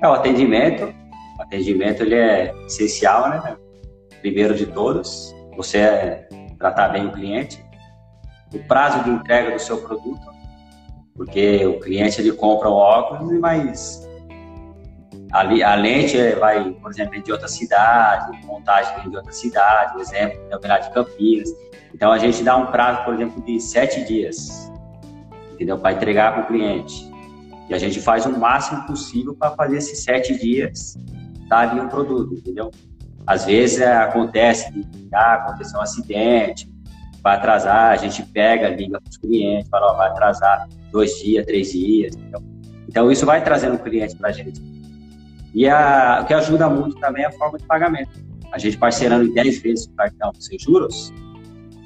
[0.00, 3.56] É, o atendimento, o atendimento ele é essencial, né?
[4.20, 7.60] Primeiro de todos, você é tratar bem o cliente,
[8.54, 10.24] o prazo de entrega do seu produto,
[11.16, 14.03] porque o cliente ele compra o óculos, mas
[15.34, 20.48] a, a lente vai, por exemplo, de outra cidade, montagem de outra cidade, por exemplo,
[20.48, 21.48] da Operário de Campinas.
[21.92, 24.70] Então a gente dá um prazo, por exemplo, de sete dias,
[25.52, 25.76] entendeu?
[25.76, 27.12] Para entregar para o cliente.
[27.68, 30.96] E a gente faz o máximo possível para fazer esses sete dias
[31.42, 32.70] estar ali um produto, entendeu?
[33.26, 36.72] Às vezes é, acontece, ah, aconteceu um acidente,
[37.20, 41.44] vai atrasar, a gente pega, liga para os clientes, fala, ó, vai atrasar dois dias,
[41.44, 42.40] três dias, entendeu?
[42.88, 44.73] Então isso vai trazendo o cliente para a gente.
[45.54, 48.10] E a, o que ajuda muito também é a forma de pagamento.
[48.52, 51.12] A gente parcelando em 10 vezes o cartão sem juros,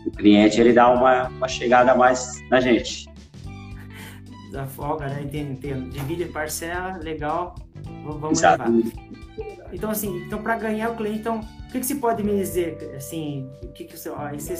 [0.06, 3.08] o cliente ele dá uma, uma chegada a mais na gente.
[4.52, 5.22] Da folga, né?
[5.22, 5.90] Entendo, entendo.
[5.90, 7.54] Divide parcela, legal.
[8.04, 8.70] Vamos Exato.
[8.70, 9.08] levar.
[9.72, 12.94] Então, assim, então para ganhar o cliente, então, o que, que você pode me dizer,
[12.96, 14.54] assim, o que, que você, ó, você,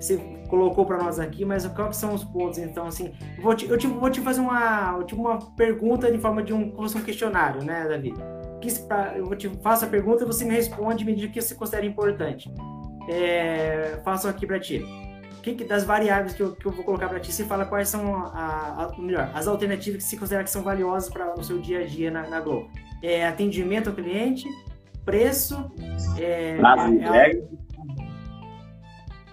[0.00, 0.16] você
[0.48, 3.86] colocou para nós aqui, mas quais são os pontos, então, assim, vou te, eu te,
[3.86, 7.86] vou te fazer uma, tipo, uma pergunta de forma de um, como um questionário, né,
[7.88, 8.12] Davi?
[9.16, 11.86] Eu te faço a pergunta e você me responde me diz o que você considera
[11.86, 12.52] importante.
[13.08, 14.84] É, faço aqui para ti.
[15.42, 17.88] Que, que, das variáveis que eu, que eu vou colocar para ti, você fala quais
[17.88, 21.60] são a, a, melhor, as alternativas que você considera que são valiosas para o seu
[21.60, 22.68] dia a dia na, na Globo.
[23.02, 24.46] É, atendimento ao cliente,
[25.04, 25.70] preço,
[26.18, 27.42] é, é, a, é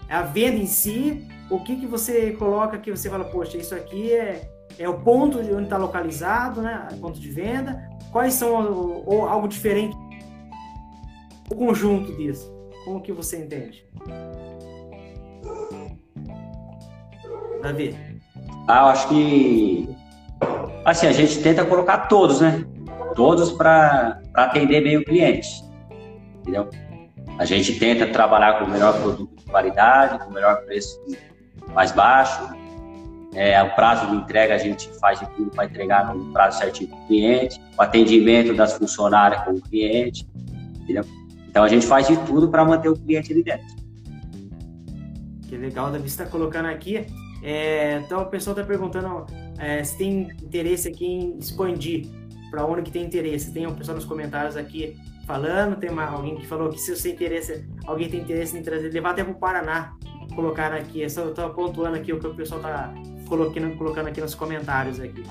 [0.07, 4.13] a venda em si, o que, que você coloca que você fala, poxa, isso aqui
[4.13, 6.87] é, é o ponto de onde está localizado, né?
[6.99, 7.87] Ponto de venda.
[8.15, 9.93] Quais são ou algo diferente
[11.51, 12.49] o conjunto disso?
[12.85, 13.85] Como que você entende?
[17.61, 17.93] Davi.
[18.69, 19.89] Ah, eu acho que
[20.85, 22.63] assim a gente tenta colocar todos, né?
[23.17, 25.49] Todos para atender bem o cliente,
[26.39, 26.69] entendeu?
[27.37, 31.03] A gente tenta trabalhar com o melhor produto de qualidade, com o melhor preço
[31.73, 32.47] mais baixo,
[33.35, 36.89] é, o prazo de entrega a gente faz de tudo para entregar no prazo certinho
[36.89, 40.25] para o cliente, o atendimento das funcionárias com o cliente,
[40.81, 41.03] entendeu?
[41.49, 43.65] Então a gente faz de tudo para manter o cliente ali dentro.
[45.47, 47.05] Que legal, Davi, está colocando aqui.
[47.43, 49.25] É, então o pessoal está perguntando
[49.59, 52.07] é, se tem interesse aqui em expandir
[52.49, 53.53] para onde que tem interesse.
[53.53, 57.11] Tem um pessoal nos comentários aqui falando, tem uma, alguém que falou que se você
[57.11, 59.93] interesse, alguém tem interesse em trazer, levar até para o Paraná,
[60.33, 61.01] colocar aqui.
[61.01, 62.93] Eu estou pontuando aqui o que o pessoal está
[63.27, 65.23] colocando, colocando aqui nos comentários aqui.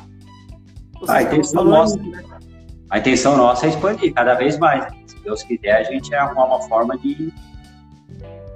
[1.08, 2.22] Ah, tem falando, né?
[2.90, 4.86] a intenção nossa é expandir cada vez mais.
[5.06, 7.32] Se Deus quiser, a gente arrumar uma forma de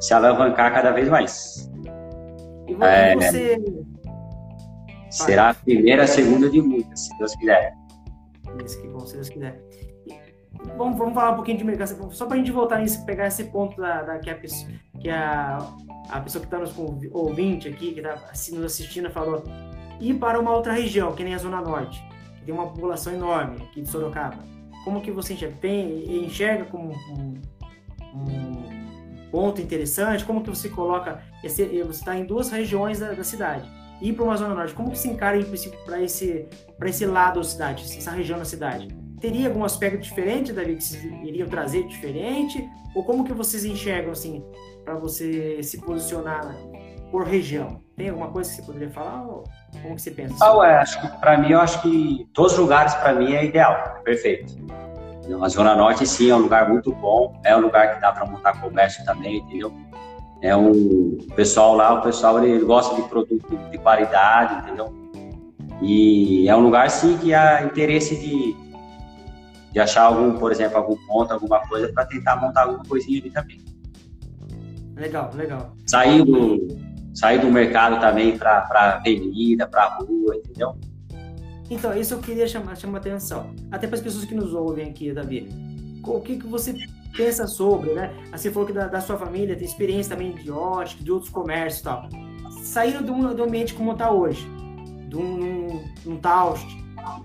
[0.01, 1.71] se alavancar cada vez mais.
[2.67, 3.59] E é, você...
[5.11, 7.75] Será a primeira, a segunda de muitas, se Deus quiser.
[8.65, 9.63] Isso, que bom, se Deus quiser.
[10.77, 13.45] Vamos, vamos falar um pouquinho de mercado, só para a gente voltar nisso, pegar esse
[13.45, 14.39] ponto da, da que, a,
[15.01, 15.59] que a,
[16.09, 16.75] a pessoa que está nos
[17.13, 18.17] ouvindo aqui, que está
[18.53, 19.45] nos assistindo, falou,
[20.01, 22.03] ir para uma outra região, que nem a Zona Norte,
[22.39, 24.39] que tem uma população enorme aqui de Sorocaba.
[24.85, 25.57] Como que você enxerga?
[25.61, 27.35] Tem, enxerga como um,
[28.15, 30.25] um ponto interessante?
[30.25, 33.69] Como que você coloca, esse, você está em duas regiões da, da cidade,
[34.01, 35.39] ir para uma Zona Norte, como que se encara
[35.85, 36.47] para esse,
[36.83, 38.89] esse lado da cidade, essa região da cidade?
[39.21, 42.69] Teria algum aspecto diferente, Davi, que vocês iriam trazer diferente?
[42.95, 44.45] Ou como que vocês enxergam, assim,
[44.89, 46.57] para você se posicionar
[47.11, 47.83] por região?
[47.95, 49.23] Tem alguma coisa que você poderia falar?
[49.23, 49.45] Ou
[49.83, 50.43] como que você pensa?
[50.43, 53.45] Ah, ué, acho que para mim, eu acho que todos os lugares para mim é
[53.45, 54.57] ideal, é perfeito.
[55.43, 58.25] A Zona Norte, sim, é um lugar muito bom, é um lugar que dá para
[58.25, 59.71] montar comércio também, entendeu?
[60.41, 64.95] É um o pessoal lá, o pessoal ele, ele gosta de produto de qualidade, entendeu?
[65.83, 68.57] E é um lugar sim que há interesse de,
[69.71, 73.31] de achar algum, por exemplo, algum ponto, alguma coisa para tentar montar alguma coisinha ali
[73.31, 73.68] também.
[74.99, 75.77] Legal, legal.
[75.87, 76.67] Sair do,
[77.15, 80.77] sair do mercado também para avenida, para rua, entendeu?
[81.71, 83.55] Então, isso eu queria chamar, chamar atenção.
[83.71, 85.49] Até para as pessoas que nos ouvem aqui, Davi.
[86.05, 86.75] O que, que você
[87.17, 88.13] pensa sobre, né?
[88.33, 91.81] Assim, falou que da, da sua família tem experiência também de ótica, de outros comércios
[91.81, 92.09] e tal.
[92.63, 94.47] Saíram do, do ambiente como está hoje,
[95.09, 96.67] de um, um, Taust,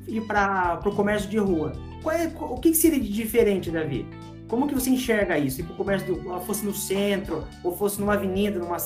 [0.08, 1.74] e para o comércio de rua.
[2.06, 4.06] É, o que, que seria de diferente, Davi?
[4.54, 5.56] Como que você enxerga isso?
[5.56, 8.78] Se o comércio do, fosse no centro, ou fosse numa avenida, numa,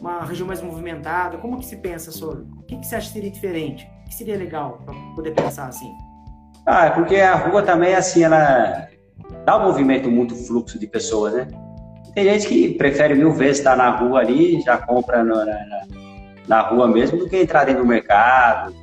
[0.00, 2.42] numa região mais movimentada, como que se pensa sobre?
[2.58, 3.88] O que, que você acha que seria diferente?
[4.00, 5.92] O que seria legal para poder pensar assim?
[6.66, 8.88] Ah, é porque a rua também, assim, ela
[9.44, 11.46] dá um movimento muito fluxo de pessoas, né?
[12.12, 15.86] Tem gente que prefere mil vezes estar na rua ali, já compra no, na,
[16.48, 18.74] na, rua mesmo, do que entrar dentro do mercado,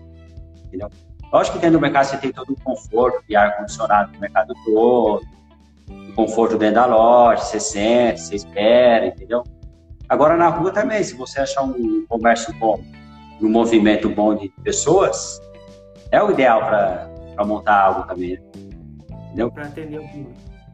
[0.67, 0.89] entendeu?
[1.33, 5.40] Lógico que dentro do mercado você tem todo o conforto de ar-condicionado no mercado todo,
[6.15, 9.43] conforto dentro da loja, você sente, você espera, entendeu?
[10.07, 12.81] Agora na rua também, se você achar um comércio bom,
[13.41, 15.39] um movimento bom de pessoas,
[16.11, 18.41] é o ideal para montar algo também, né?
[19.25, 19.51] entendeu?
[19.51, 20.31] Para atender o público.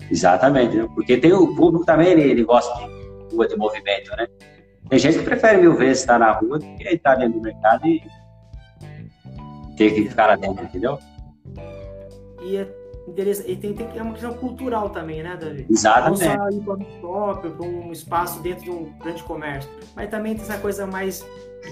[0.10, 0.90] Exatamente, entendeu?
[0.90, 4.28] porque tem o público também, ele, ele gosta de rua de movimento, né?
[4.90, 7.86] Tem gente que prefere mil vezes estar na rua do que estar dentro do mercado
[7.86, 8.02] e
[9.76, 10.98] ter que ficar lá dentro, entendeu?
[12.42, 12.66] E é
[13.18, 15.66] interesse, e tem, tem é uma questão cultural também, né, Davi?
[15.70, 16.24] Exatamente.
[16.24, 20.10] Não só ir para um shopping, para um espaço dentro de um grande comércio, mas
[20.10, 21.26] também tem essa coisa mais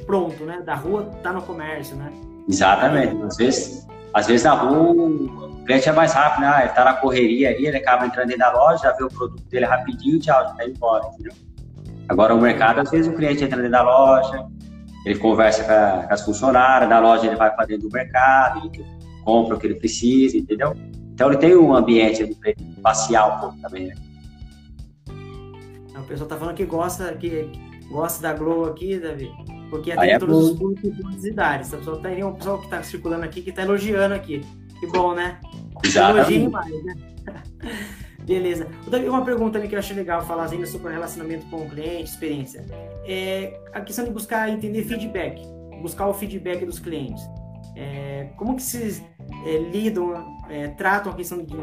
[0.08, 0.62] pronto, né?
[0.65, 2.12] Da rua tá no comércio, né?
[2.49, 3.21] Exatamente.
[3.23, 6.62] Às vezes, às vezes na rua o cliente é mais rápido, né?
[6.63, 9.43] Ele tá na correria ali, ele acaba entrando dentro da loja, já vê o produto
[9.43, 11.34] dele rapidinho, tchau, já tá embora, entendeu?
[12.10, 14.47] Agora o mercado, às vezes o cliente entra dentro da loja,
[15.05, 18.67] ele conversa com, a, com as funcionárias, da loja ele vai para dentro do mercado,
[18.73, 18.86] ele
[19.23, 20.75] compra o que ele precisa, entendeu?
[21.15, 23.95] Então ele tem um ambiente ali para ele passear um pouco também, né?
[25.97, 27.49] O pessoal tá falando que gosta, que
[27.89, 29.32] gosta da Globo aqui, Davi,
[29.69, 31.71] porque atende é todos os públicos e idades.
[31.71, 34.41] O pessoal tem um pessoal que tá circulando aqui que tá elogiando aqui.
[34.82, 35.39] Que bom, né?
[35.86, 36.95] Elogiem mais, né?
[38.25, 38.67] Beleza.
[38.86, 41.69] Davi, uma pergunta também que eu achei legal falar ainda sobre o relacionamento com o
[41.69, 42.65] cliente, experiência.
[43.08, 45.41] É a questão de buscar entender feedback,
[45.82, 47.23] buscar o feedback dos clientes.
[47.75, 49.03] É, como que vocês
[49.45, 50.13] é, lidam,
[50.49, 51.55] é, tratam a questão de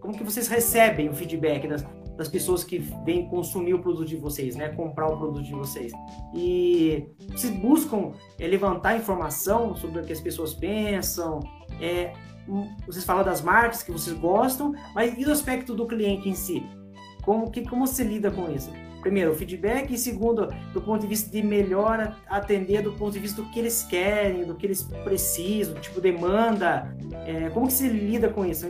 [0.00, 4.16] como que vocês recebem o feedback das, das pessoas que vêm consumir o produto de
[4.16, 5.92] vocês, né, comprar o produto de vocês.
[6.34, 11.40] E vocês buscam é, levantar informação sobre o que as pessoas pensam.
[11.80, 12.12] É,
[12.86, 16.62] vocês falam das marcas que vocês gostam, mas e do aspecto do cliente em si?
[17.22, 18.70] Como que como você lida com isso?
[19.04, 23.18] Primeiro, o feedback, e segundo, do ponto de vista de melhor atender do ponto de
[23.18, 27.86] vista do que eles querem, do que eles precisam, tipo demanda, é, como que se
[27.86, 28.66] lida com isso?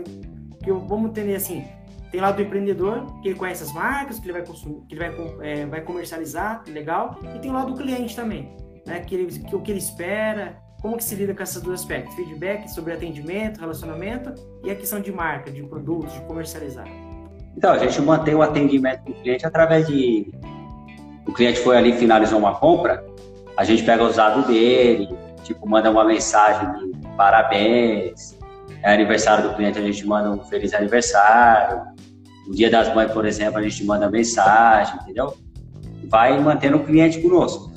[0.62, 1.64] Que vamos entender assim,
[2.10, 5.08] tem lá do empreendedor, que ele conhece as marcas, que ele vai consumir, que ele
[5.08, 9.54] vai, é, vai comercializar, legal, e tem lá do cliente também, né, que, ele, que
[9.54, 13.60] o que ele espera, como que se lida com esses dois aspectos, feedback sobre atendimento,
[13.60, 17.03] relacionamento e a questão de marca, de produtos, de comercializar.
[17.56, 20.32] Então, a gente mantém o atendimento do cliente através de.
[21.26, 23.02] O cliente foi ali, finalizou uma compra,
[23.56, 25.08] a gente pega os dados dele,
[25.42, 28.36] tipo, manda uma mensagem de parabéns.
[28.82, 31.82] É aniversário do cliente, a gente manda um feliz aniversário.
[32.46, 35.34] No dia das mães, por exemplo, a gente manda mensagem, entendeu?
[36.10, 37.72] Vai mantendo o cliente conosco.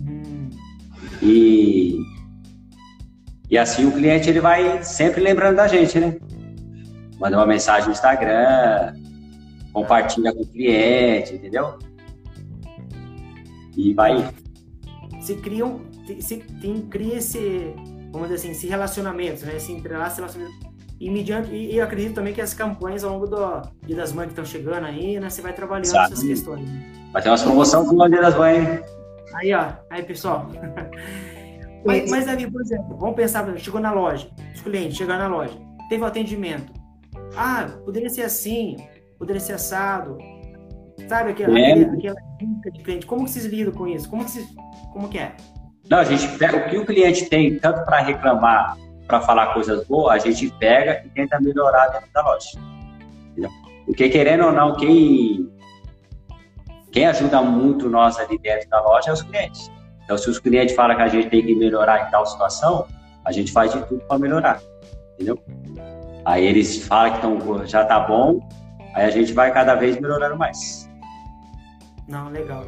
[0.00, 0.50] Hum.
[1.22, 2.00] E,
[3.50, 6.16] E assim o cliente ele vai sempre lembrando da gente, né?
[7.18, 8.94] Manda uma mensagem no Instagram,
[9.72, 11.78] compartilha com o cliente, entendeu?
[13.76, 14.32] E vai.
[15.20, 15.80] Se criam,
[16.18, 17.74] se tem, cria esse,
[18.12, 19.56] vamos dizer assim, esse relacionamento, né?
[19.56, 20.70] Esse entrelaço relacionamento.
[21.00, 24.26] E, mediante, e eu acredito também que as campanhas ao longo do Dia das Mães
[24.26, 25.30] que estão chegando aí, né?
[25.30, 26.12] Você vai trabalhando Exato.
[26.12, 26.68] essas questões.
[27.10, 28.82] Vai ter umas promoções com o Dia das Mães.
[29.34, 29.72] Aí, ó.
[29.88, 30.46] Aí, pessoal.
[31.86, 35.56] mas, mas, Davi, por exemplo, vamos pensar, chegou na loja, os clientes chegaram na loja,
[35.88, 36.70] teve o um atendimento.
[37.34, 38.76] Ah, poderia ser assim,
[39.20, 40.16] poderia ser assado.
[41.06, 41.82] Sabe, aquela, é.
[41.82, 42.16] aquela
[42.72, 43.06] de cliente.
[43.06, 44.08] Como que vocês lidam com isso?
[44.08, 44.48] Como que, vocês,
[44.92, 45.36] como que é?
[45.88, 49.86] Não, a gente pega o que o cliente tem, tanto para reclamar, para falar coisas
[49.86, 52.58] boas, a gente pega e tenta melhorar dentro da loja.
[53.30, 53.50] Entendeu?
[53.84, 55.50] Porque querendo ou não, quem,
[56.92, 59.70] quem ajuda muito nós ali dentro da loja é os clientes.
[60.04, 62.86] Então, se os clientes falam que a gente tem que melhorar em tal situação,
[63.24, 64.60] a gente faz de tudo para melhorar,
[65.14, 65.38] entendeu?
[66.24, 68.40] Aí eles falam que tão, já tá bom,
[68.94, 70.88] aí a gente vai cada vez melhorando mais.
[72.08, 72.64] Não, legal.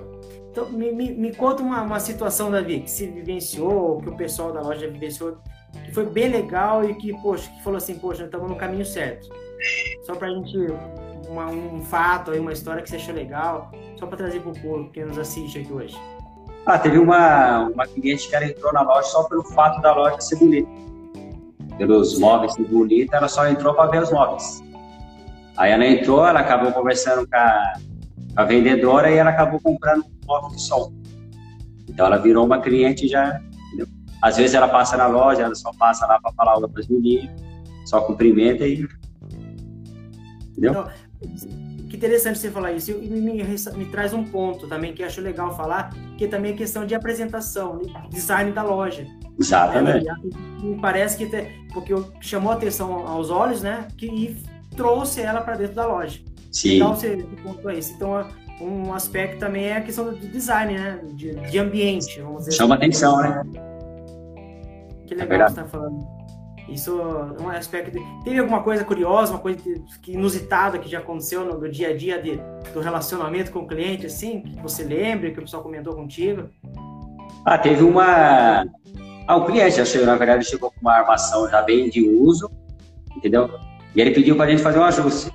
[0.51, 4.53] Então, me, me, me conta uma, uma situação, Davi, que se vivenciou, que o pessoal
[4.53, 5.39] da loja vivenciou,
[5.85, 9.29] que foi bem legal e que, poxa, que falou assim, poxa, estamos no caminho certo.
[10.05, 10.57] Só para a gente,
[11.29, 14.61] uma, um fato aí, uma história que você achou legal, só para trazer para o
[14.61, 15.97] público que nos assiste aqui hoje.
[16.67, 20.21] Ah, teve uma, uma cliente que ela entrou na loja só pelo fato da loja
[20.21, 20.71] ser bonita.
[21.79, 24.63] Pelos móveis ser bonita, ela só entrou para ver os móveis.
[25.57, 27.73] Aí ela entrou, ela acabou conversando com a
[28.35, 30.93] a vendedora e ela acabou comprando um móvel de som.
[31.89, 33.87] Então ela virou uma cliente já, entendeu?
[34.21, 37.31] Às vezes ela passa na loja, ela só passa lá para falar para as meninas,
[37.85, 38.87] só cumprimenta e.
[40.51, 40.87] Entendeu?
[41.91, 42.91] Que interessante você falar isso.
[42.91, 46.55] E me, me, me, traz um ponto também que acho legal falar, que é também
[46.55, 49.07] a questão de apresentação, design da loja.
[49.39, 50.09] Exatamente.
[50.09, 50.15] É,
[50.65, 51.27] me parece que
[51.73, 53.89] porque chamou atenção aos olhos, né?
[53.97, 54.37] Que,
[54.77, 56.21] trouxe ela para dentro da loja.
[56.51, 56.77] Sim.
[56.77, 57.93] Então, você pontuou isso.
[57.95, 58.27] Então,
[58.61, 61.01] um aspecto também é a questão do design, né?
[61.15, 62.85] De, de ambiente, vamos dizer Chama assim.
[62.85, 63.43] atenção, né?
[65.07, 66.23] Que legal é que você tá falando.
[66.69, 67.91] Isso é um aspecto.
[67.91, 68.25] De...
[68.25, 69.59] Teve alguma coisa curiosa, uma coisa
[70.03, 72.41] que, inusitada que já aconteceu no, no dia a dia de,
[72.73, 76.49] do relacionamento com o cliente, assim, que você lembra, que o pessoal comentou contigo?
[77.45, 78.65] Ah, teve uma.
[79.27, 82.51] Ah, o cliente já chegou, na verdade, chegou com uma armação já bem de uso,
[83.17, 83.51] entendeu?
[83.95, 85.33] E ele pediu para a gente fazer um ajuste.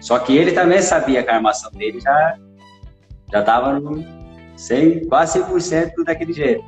[0.00, 2.36] Só que ele também sabia que a armação dele já
[3.30, 4.04] já estava no
[4.56, 6.64] 100, quase 100% daquele jeito.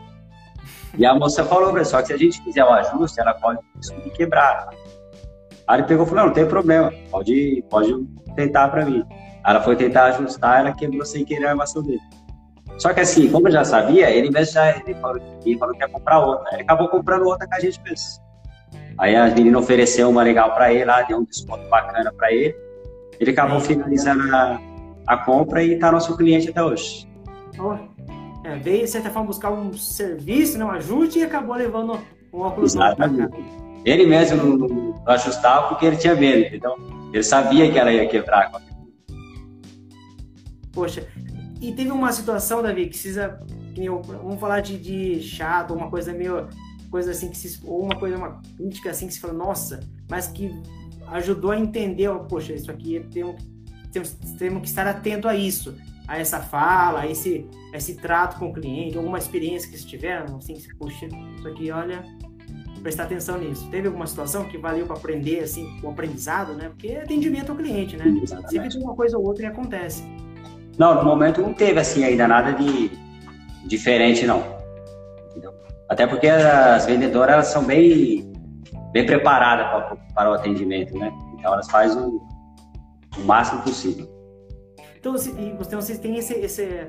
[0.97, 3.61] E a moça falou só que se a gente fizer o ajuste, ela pode
[4.15, 4.69] quebrar.
[5.67, 7.93] Aí ele pegou e falou, não, não tem problema, pode, pode
[8.37, 9.03] tentar para mim.
[9.45, 12.01] Ela foi tentar ajustar, ela quebrou sem querer a armação dele.
[12.79, 15.83] Só que assim, como eu já sabia, ele mesmo já ele falou, ele falou que
[15.83, 16.55] ia comprar outra.
[16.55, 18.21] Ele acabou comprando outra que a gente fez.
[18.99, 22.55] Aí a menina ofereceu uma legal para ele, lá, deu um desconto bacana para ele.
[23.19, 24.61] Ele acabou finalizando a,
[25.07, 27.09] a compra e está nosso cliente até hoje.
[27.59, 27.75] Oh,
[28.45, 31.99] é, veio, de certa forma, buscar um serviço, né, um ajuste e acabou levando
[32.33, 33.37] um óculos Exatamente.
[33.85, 36.77] Ele mesmo não, ajustava porque ele tinha medo, entendeu?
[37.13, 38.51] Ele sabia que ela ia quebrar.
[40.73, 41.07] Poxa,
[41.61, 43.41] e teve uma situação, Davi, que precisa.
[43.75, 46.49] Que eu, vamos falar de, de chato, uma coisa meio.
[46.93, 47.59] Coisa assim que se.
[47.65, 50.53] ou uma coisa, uma crítica assim que se fala, nossa, mas que
[51.09, 53.43] ajudou a entender, poxa, isso aqui temos,
[53.91, 55.75] temos, temos que estar atento a isso,
[56.07, 59.89] a essa fala, a esse, a esse trato com o cliente, alguma experiência que vocês
[59.89, 62.05] tiveram, assim, que, poxa, isso aqui, olha,
[62.83, 63.67] prestar atenção nisso.
[63.71, 66.69] Teve alguma situação que valeu para aprender, assim, o aprendizado, né?
[66.69, 68.05] Porque é atendimento ao cliente, né?
[68.23, 68.51] Exatamente.
[68.51, 70.03] Sempre tem uma coisa ou outra e acontece.
[70.79, 72.91] Não, no momento não teve, assim, ainda nada de
[73.65, 74.62] diferente, não.
[75.93, 78.33] Até porque as vendedoras, elas são bem
[78.93, 81.13] bem preparada para, para o atendimento, né?
[81.35, 82.23] Então elas fazem o,
[83.19, 84.11] o máximo possível.
[84.99, 85.33] Então, você,
[85.77, 86.89] vocês têm esse, esse é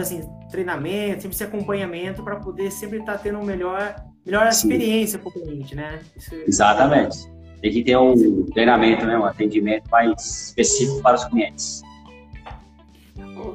[0.00, 3.94] assim, treinamento, sempre esse acompanhamento para poder sempre estar tá tendo uma melhor,
[4.26, 6.00] melhor experiência para o cliente, né?
[6.16, 7.18] Isso, Exatamente.
[7.60, 9.16] Tem que ter um treinamento, né?
[9.16, 11.82] um atendimento mais específico para os clientes.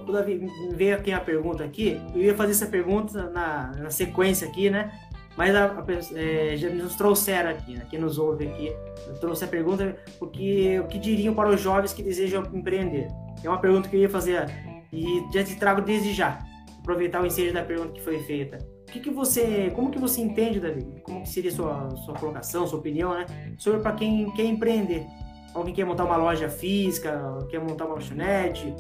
[0.10, 2.02] O Davi, veio aqui a pergunta aqui.
[2.16, 4.92] Eu ia fazer essa pergunta na, na sequência aqui, né?
[5.38, 5.86] Mas a, a,
[6.16, 8.74] é, já nos trouxeram aqui, né, quem nos ouve aqui,
[9.22, 13.08] trouxe a pergunta o que, o que diriam para os jovens que desejam empreender.
[13.44, 14.48] É uma pergunta que eu ia fazer
[14.92, 16.40] e já te trago desde já.
[16.80, 18.58] Aproveitar o ensejo da pergunta que foi feita.
[18.88, 20.88] O que, que você, como que você entende, Davi?
[21.04, 23.28] Como que seria sua sua colocação, sua opinião, né,
[23.60, 25.06] sobre para quem quer empreender?
[25.54, 28.74] Alguém quer montar uma loja física, quer montar uma lanchonete,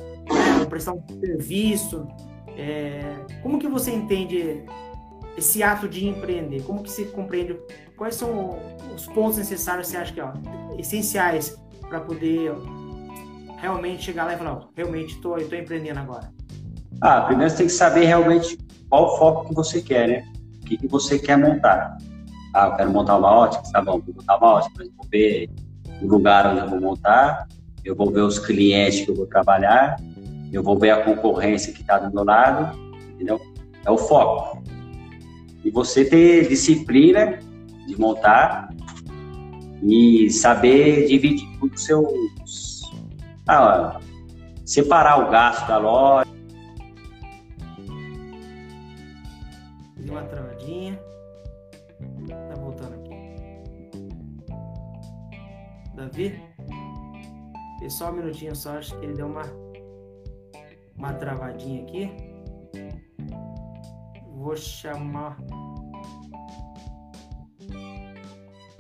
[0.65, 2.07] prestar um serviço.
[2.57, 4.63] É, como que você entende
[5.37, 6.63] esse ato de empreender?
[6.63, 7.57] Como que se compreende?
[7.95, 8.59] Quais são
[8.95, 10.33] os pontos necessários você acha que ó,
[10.77, 11.57] essenciais
[11.87, 12.53] para poder
[13.57, 16.31] realmente chegar lá e falar, realmente estou empreendendo agora?
[17.01, 18.57] Ah, primeiro você tem que saber realmente
[18.89, 20.23] qual o foco que você quer, né?
[20.61, 21.97] O que, que você quer montar.
[22.53, 25.49] Ah, eu quero montar uma ótica, tá bom, vou montar uma ótica, mas vou ver
[26.01, 27.47] o lugar onde eu vou montar,
[27.85, 29.97] eu vou ver os clientes que eu vou trabalhar,
[30.51, 32.77] eu vou ver a concorrência que está do meu lado,
[33.13, 33.39] entendeu?
[33.85, 34.61] É o foco.
[35.63, 37.39] E você ter disciplina
[37.87, 38.69] de montar
[39.83, 42.81] e saber dividir os seus.
[43.47, 43.99] Ah,
[44.65, 46.29] separar o gasto da loja.
[49.97, 50.99] Deu uma travadinha.
[52.27, 53.19] Tá voltando aqui.
[55.95, 56.41] Davi?
[57.89, 59.41] Só um minutinho só, acho que ele deu uma,
[60.99, 62.11] uma travadinha aqui.
[64.35, 65.37] Vou chamar.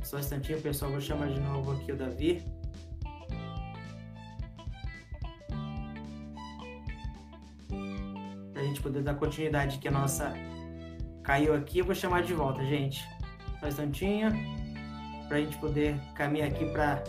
[0.03, 0.91] Só um instantinho, pessoal.
[0.91, 2.43] Vou chamar de novo aqui o Davi.
[8.53, 10.33] Pra gente poder dar continuidade que a nossa
[11.23, 11.79] caiu aqui.
[11.79, 13.01] Eu vou chamar de volta, gente.
[13.59, 14.29] Só um instantinho.
[15.29, 17.01] Pra gente poder caminhar aqui para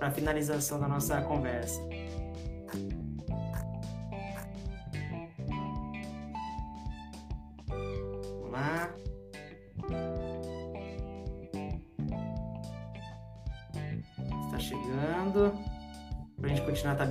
[0.00, 1.95] a finalização da nossa conversa.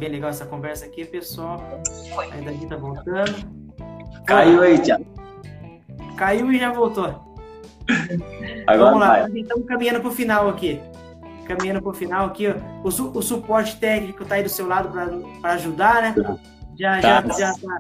[0.06, 1.82] Bem legal essa conversa aqui, pessoal.
[2.32, 3.34] Ainda aqui tá voltando.
[4.26, 5.06] Caiu aí, Tiago.
[6.16, 7.36] Caiu e já voltou.
[8.68, 10.80] Agora Vamos lá, estamos caminhando para o final aqui.
[11.48, 12.46] Caminhando para o final aqui,
[12.84, 14.92] o, su o, suporte técnico está aí do seu lado
[15.42, 16.16] para ajudar, né?
[16.78, 17.38] Já, já, tá.
[17.38, 17.80] já, tá,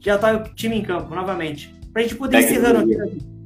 [0.00, 1.74] já tá o time em campo, novamente.
[1.92, 2.96] Para a gente poder encerrando aqui,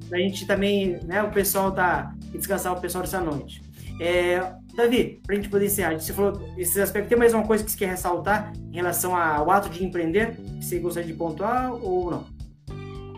[0.09, 1.23] para a gente também, né?
[1.23, 3.63] O pessoal tá descansar o pessoal dessa noite.
[4.01, 7.11] É, Davi, para a gente poder encerrar, você falou esses aspectos.
[7.11, 10.37] Tem mais uma coisa que você quer ressaltar em relação ao ato de empreender?
[10.37, 12.25] Que você gostaria de pontuar ou não?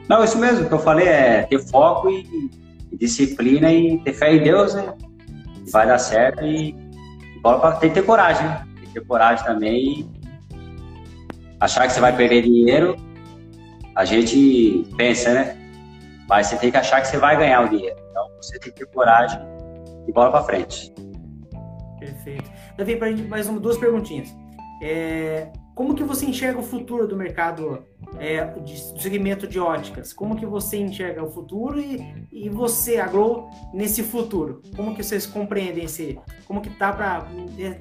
[0.09, 2.51] Não, isso mesmo que eu falei é ter foco e,
[2.91, 4.95] e disciplina e ter fé em Deus, né?
[5.71, 6.75] Vai dar certo e
[7.81, 8.67] tem que ter coragem, né?
[8.75, 10.11] Tem que ter coragem também e
[11.61, 12.97] achar que você vai perder dinheiro,
[13.95, 15.57] a gente pensa, né?
[16.29, 17.97] Mas você tem que achar que você vai ganhar o dinheiro.
[18.11, 19.39] Então você tem que ter coragem
[20.07, 20.93] e bola para frente.
[22.05, 22.51] Perfeito.
[22.77, 24.35] Davi, para a gente mais uma, duas perguntinhas.
[24.83, 27.85] É, como que você enxerga o futuro do mercado
[28.19, 30.13] é, de, do segmento de óticas?
[30.13, 34.63] Como que você enxerga o futuro e, e você, a Glow, nesse futuro?
[34.77, 36.19] Como que vocês compreendem esse...
[36.47, 37.27] Como que tá para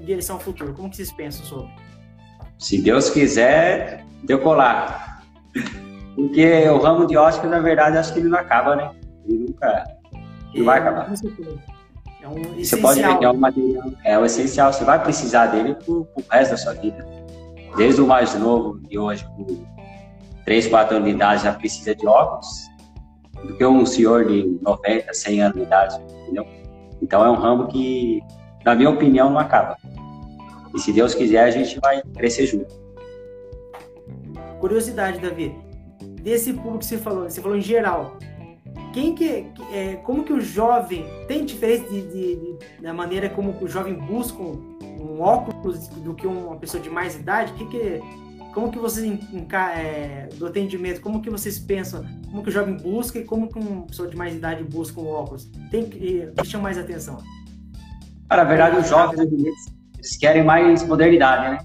[0.01, 0.73] direção ao futuro?
[0.73, 1.71] Como que vocês pensam sobre?
[2.57, 5.23] Se Deus quiser, decolar.
[6.15, 8.91] Porque o ramo de óticas, na verdade, acho que ele não acaba, né?
[9.27, 9.83] Ele nunca...
[10.53, 11.11] Ele é, vai acabar.
[12.23, 12.63] É um essencial.
[12.63, 14.71] Você pode ver que é um material, é o essencial.
[14.71, 17.05] Você vai precisar dele pro, pro resto da sua vida.
[17.75, 19.45] Desde o mais novo, de hoje, com
[20.45, 22.47] 3, 4 anos de idade, já precisa de óculos,
[23.43, 26.47] do que um senhor de 90, 100 anos de idade, entendeu?
[27.01, 28.21] Então é um ramo que,
[28.63, 29.77] na minha opinião, não acaba.
[30.73, 32.73] E se Deus quiser, a gente vai crescer junto.
[34.61, 35.53] Curiosidade, Davi.
[36.21, 38.17] Desse público que você falou, você falou em geral,
[38.93, 43.57] quem que, é, como que o jovem tem diferença de, de, de, da maneira como
[43.59, 47.53] o jovem busca um, óculos do que uma pessoa de mais idade?
[47.53, 48.01] Que que,
[48.53, 49.19] como que vocês
[49.75, 53.57] é, do atendimento, como que vocês pensam, como que o jovem busca e como que
[53.57, 55.49] uma pessoa de mais idade busca um óculos?
[55.71, 57.17] Tem que, que chama mais atenção?
[58.29, 59.19] Cara, na verdade, os jovens
[59.97, 61.57] eles querem mais modernidade, né?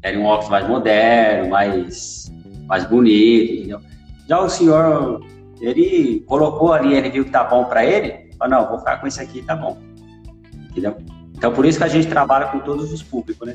[0.00, 2.32] Querem um óculos mais moderno, mais,
[2.66, 3.80] mais bonito, entendeu?
[4.28, 5.24] Já o senhor
[5.60, 9.06] ele colocou ali, ele viu que tá bom para ele, falou, não, vou ficar com
[9.06, 9.78] esse aqui, tá bom.
[10.70, 10.96] Entendeu?
[11.36, 13.54] Então, por isso que a gente trabalha com todos os públicos, né?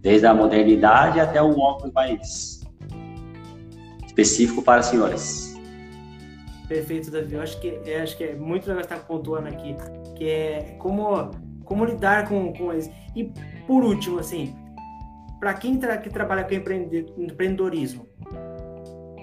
[0.00, 2.60] Desde a modernidade até um óculos mais
[4.06, 5.54] específico para senhores.
[6.68, 7.34] Perfeito, Davi.
[7.34, 9.76] Eu acho que, eu acho que é muito legal estar pontuando aqui,
[10.16, 11.30] que é como,
[11.64, 12.90] como lidar com, com eles.
[13.14, 13.32] E,
[13.66, 14.54] por último, assim,
[15.38, 18.08] para quem tra que trabalha com empreendedorismo,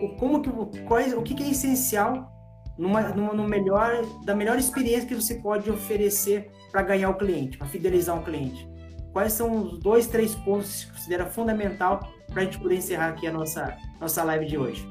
[0.10, 2.32] como que, quais, o que, que é essencial
[2.78, 7.58] numa, numa, no melhor, da melhor experiência que você pode oferecer para ganhar o cliente,
[7.58, 8.70] para fidelizar um cliente?
[9.14, 12.00] Quais são os dois, três pontos que você considera fundamental
[12.32, 14.88] para a gente poder encerrar aqui a nossa, nossa live de hoje?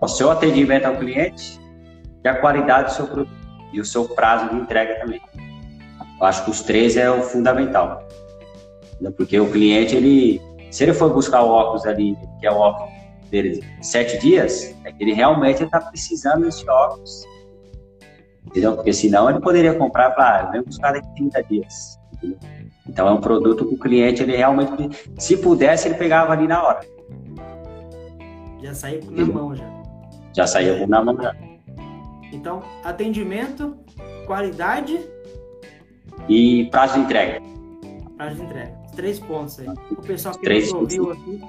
[0.00, 1.60] O seu atendimento ao cliente
[2.24, 5.20] e a qualidade do seu produto e o seu prazo de entrega também.
[6.18, 8.06] Eu acho que os três é o fundamental.
[9.16, 12.90] Porque o cliente, ele, se ele for buscar o óculos ali, que é o óculos
[13.30, 17.24] dele sete dias, é que ele realmente está precisando desse óculos.
[18.46, 18.74] Entendeu?
[18.74, 21.98] Porque senão ele poderia comprar para, ah, buscar daqui 30 dias.
[22.14, 22.38] Entendeu?
[22.88, 26.62] Então é um produto que o cliente, ele realmente, se pudesse, ele pegava ali na
[26.62, 26.80] hora.
[28.62, 29.64] Já saiu na mão já.
[30.32, 31.34] Já saiu na mão já.
[32.32, 33.76] Então, atendimento,
[34.26, 35.00] qualidade
[36.28, 37.42] e prazo de entrega.
[38.16, 38.72] Prazo de entrega.
[38.94, 39.68] Três pontos aí.
[39.90, 41.42] O pessoal que três ouviu aqui,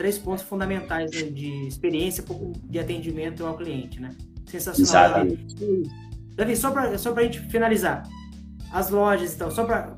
[0.00, 2.24] três pontos fundamentais de experiência
[2.64, 4.08] de atendimento ao cliente, né?
[4.46, 5.26] Sensacional.
[5.26, 5.56] Exatamente.
[6.34, 8.04] Davi, só para só a gente finalizar.
[8.72, 9.94] As lojas, então, só para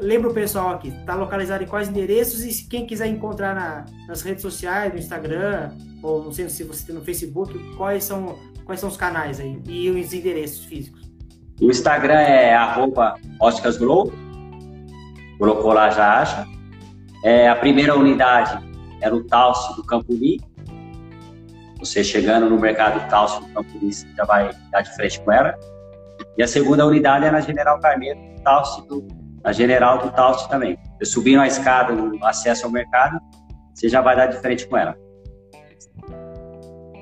[0.00, 4.22] lembra o pessoal aqui, está localizado em quais endereços e quem quiser encontrar na, nas
[4.22, 5.70] redes sociais, no Instagram,
[6.02, 9.56] ou não sei se você tem no Facebook, quais são, quais são os canais aí
[9.68, 11.00] e os endereços físicos?
[11.60, 14.12] O Instagram é arroba óticasglow,
[15.38, 16.44] colocou lá já acha.
[17.24, 18.71] É, a primeira unidade
[19.02, 20.40] era o Talce do Campuri.
[21.78, 25.58] Você chegando no mercado Talce do Campuri, você já vai dar de frente com ela.
[26.38, 29.06] E a segunda unidade é na General Carneiro, Talce do,
[29.42, 30.78] na General do Talce também.
[30.98, 33.20] Você subindo a escada no acesso ao mercado,
[33.74, 34.96] você já vai dar de frente com ela.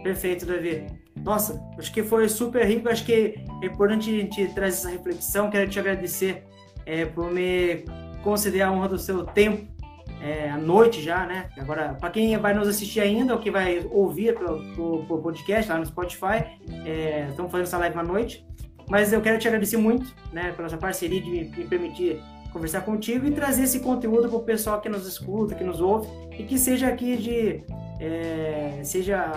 [0.03, 0.87] Perfeito, Davi.
[1.23, 2.89] Nossa, acho que foi super rico.
[2.89, 5.51] Acho que é importante a gente trazer essa reflexão.
[5.51, 6.45] Quero te agradecer
[6.87, 7.85] é, por me
[8.23, 9.80] conceder a honra do seu tempo
[10.23, 11.49] é, à noite já, né?
[11.59, 15.87] Agora, para quem vai nos assistir ainda ou que vai ouvir pelo, podcast lá no
[15.87, 16.45] Spotify,
[16.85, 18.47] é, estamos fazendo essa live à noite.
[18.89, 22.21] Mas eu quero te agradecer muito, né, pela sua parceria de me, me permitir
[22.53, 26.09] conversar contigo e trazer esse conteúdo para o pessoal que nos escuta, que nos ouve
[26.37, 27.65] e que seja aqui de
[28.01, 29.31] é, seja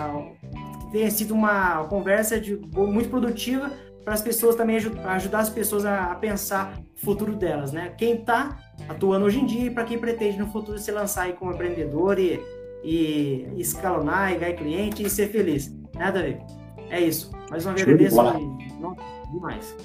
[0.90, 3.70] tenha sido uma conversa de, muito produtiva
[4.04, 7.92] para as pessoas também ajudar as pessoas a, a pensar o futuro delas, né?
[7.96, 8.58] Quem está
[8.88, 12.18] atuando hoje em dia e para quem pretende no futuro se lançar aí como empreendedor
[12.18, 12.40] e,
[12.82, 15.74] e escalonar, e ganhar cliente e ser feliz.
[15.94, 16.40] Nada a ver.
[16.90, 17.30] É isso.
[17.50, 19.76] Mais uma vez agradeço e, demais.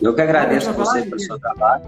[0.00, 1.84] Eu que agradeço a você pelo seu trabalho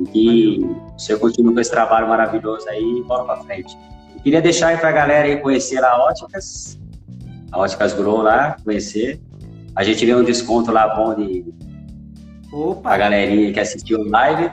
[0.00, 3.76] e que você continue com esse trabalho maravilhoso aí e bora para frente.
[4.22, 6.78] Queria deixar aí para a galera aí conhecer a Óticas,
[7.52, 9.20] a Óticas Grow lá, conhecer.
[9.74, 11.44] A gente deu um desconto lá bom de
[12.52, 12.94] Opa.
[12.94, 14.50] a galerinha que assistiu live.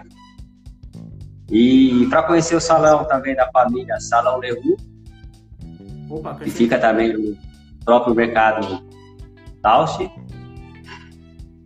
[1.49, 4.75] E para conhecer o salão também da família Salão Leru,
[6.43, 7.37] que fica também no
[7.85, 8.83] próprio mercado
[9.61, 10.09] Tausch.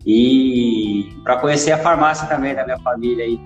[0.05, 3.39] E para conhecer a farmácia também da minha família aí,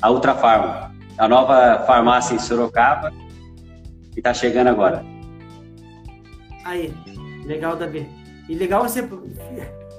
[0.00, 3.12] a Ultra Farma, a nova farmácia em Sorocaba,
[4.12, 5.04] que está chegando agora.
[6.64, 6.92] Aí,
[7.44, 8.08] legal, Davi.
[8.48, 9.08] E legal você.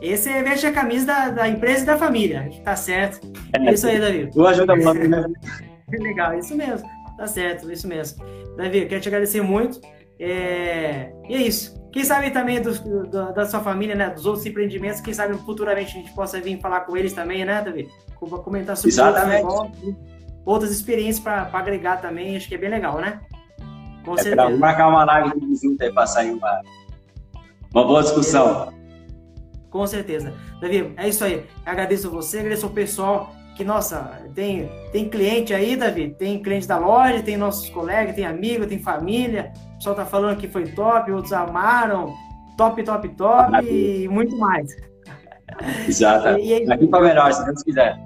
[0.04, 2.50] Esse é veste a camisa da, da empresa e da família.
[2.62, 3.26] Tá certo.
[3.54, 4.30] É isso aí, Davi.
[4.30, 5.26] Tu ajuda muito, né?
[5.90, 6.86] legal, isso mesmo.
[7.18, 8.22] Tá certo, isso mesmo.
[8.58, 9.80] Davi, quero te agradecer muito.
[10.20, 11.14] É...
[11.30, 11.82] E é isso.
[11.94, 12.74] Quem sabe também do,
[13.06, 14.10] do, da sua família, né?
[14.10, 17.62] Dos outros empreendimentos, quem sabe futuramente a gente possa vir falar com eles também, né,
[17.62, 17.88] Davi?
[18.20, 19.46] Comentar sobre Exatamente.
[19.46, 19.96] Outros,
[20.46, 22.36] outras experiências para agregar também.
[22.36, 23.22] Acho que é bem legal, né?
[24.04, 24.44] Com é certeza.
[24.44, 25.32] Vamos marcar uma live
[25.62, 26.62] junto aí para sair uma,
[27.74, 28.83] uma boa discussão.
[29.74, 30.32] Com certeza.
[30.62, 31.48] Davi, é isso aí.
[31.66, 36.78] Agradeço você, agradeço o pessoal que, nossa, tem, tem cliente aí, Davi, tem cliente da
[36.78, 39.52] loja, tem nossos colegas, tem amigo, tem família.
[39.72, 42.14] O pessoal tá falando que foi top, outros amaram.
[42.56, 44.04] Top, top, top Maravilha.
[44.04, 44.70] e muito mais.
[45.88, 46.38] Exato.
[46.38, 47.98] E, e Aqui para melhor, se Deus quiser.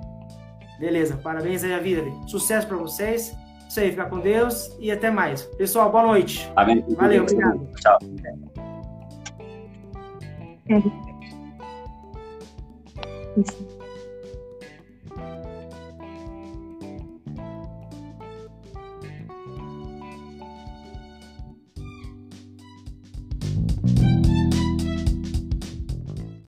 [0.80, 2.02] Beleza, parabéns aí a vida.
[2.28, 3.36] Sucesso para vocês.
[3.68, 5.42] Isso aí, fica com Deus e até mais.
[5.58, 6.50] Pessoal, boa noite.
[6.56, 6.86] Amém.
[6.96, 7.68] Valeu, obrigado.
[7.76, 8.00] Tchau.
[13.38, 13.67] Isso.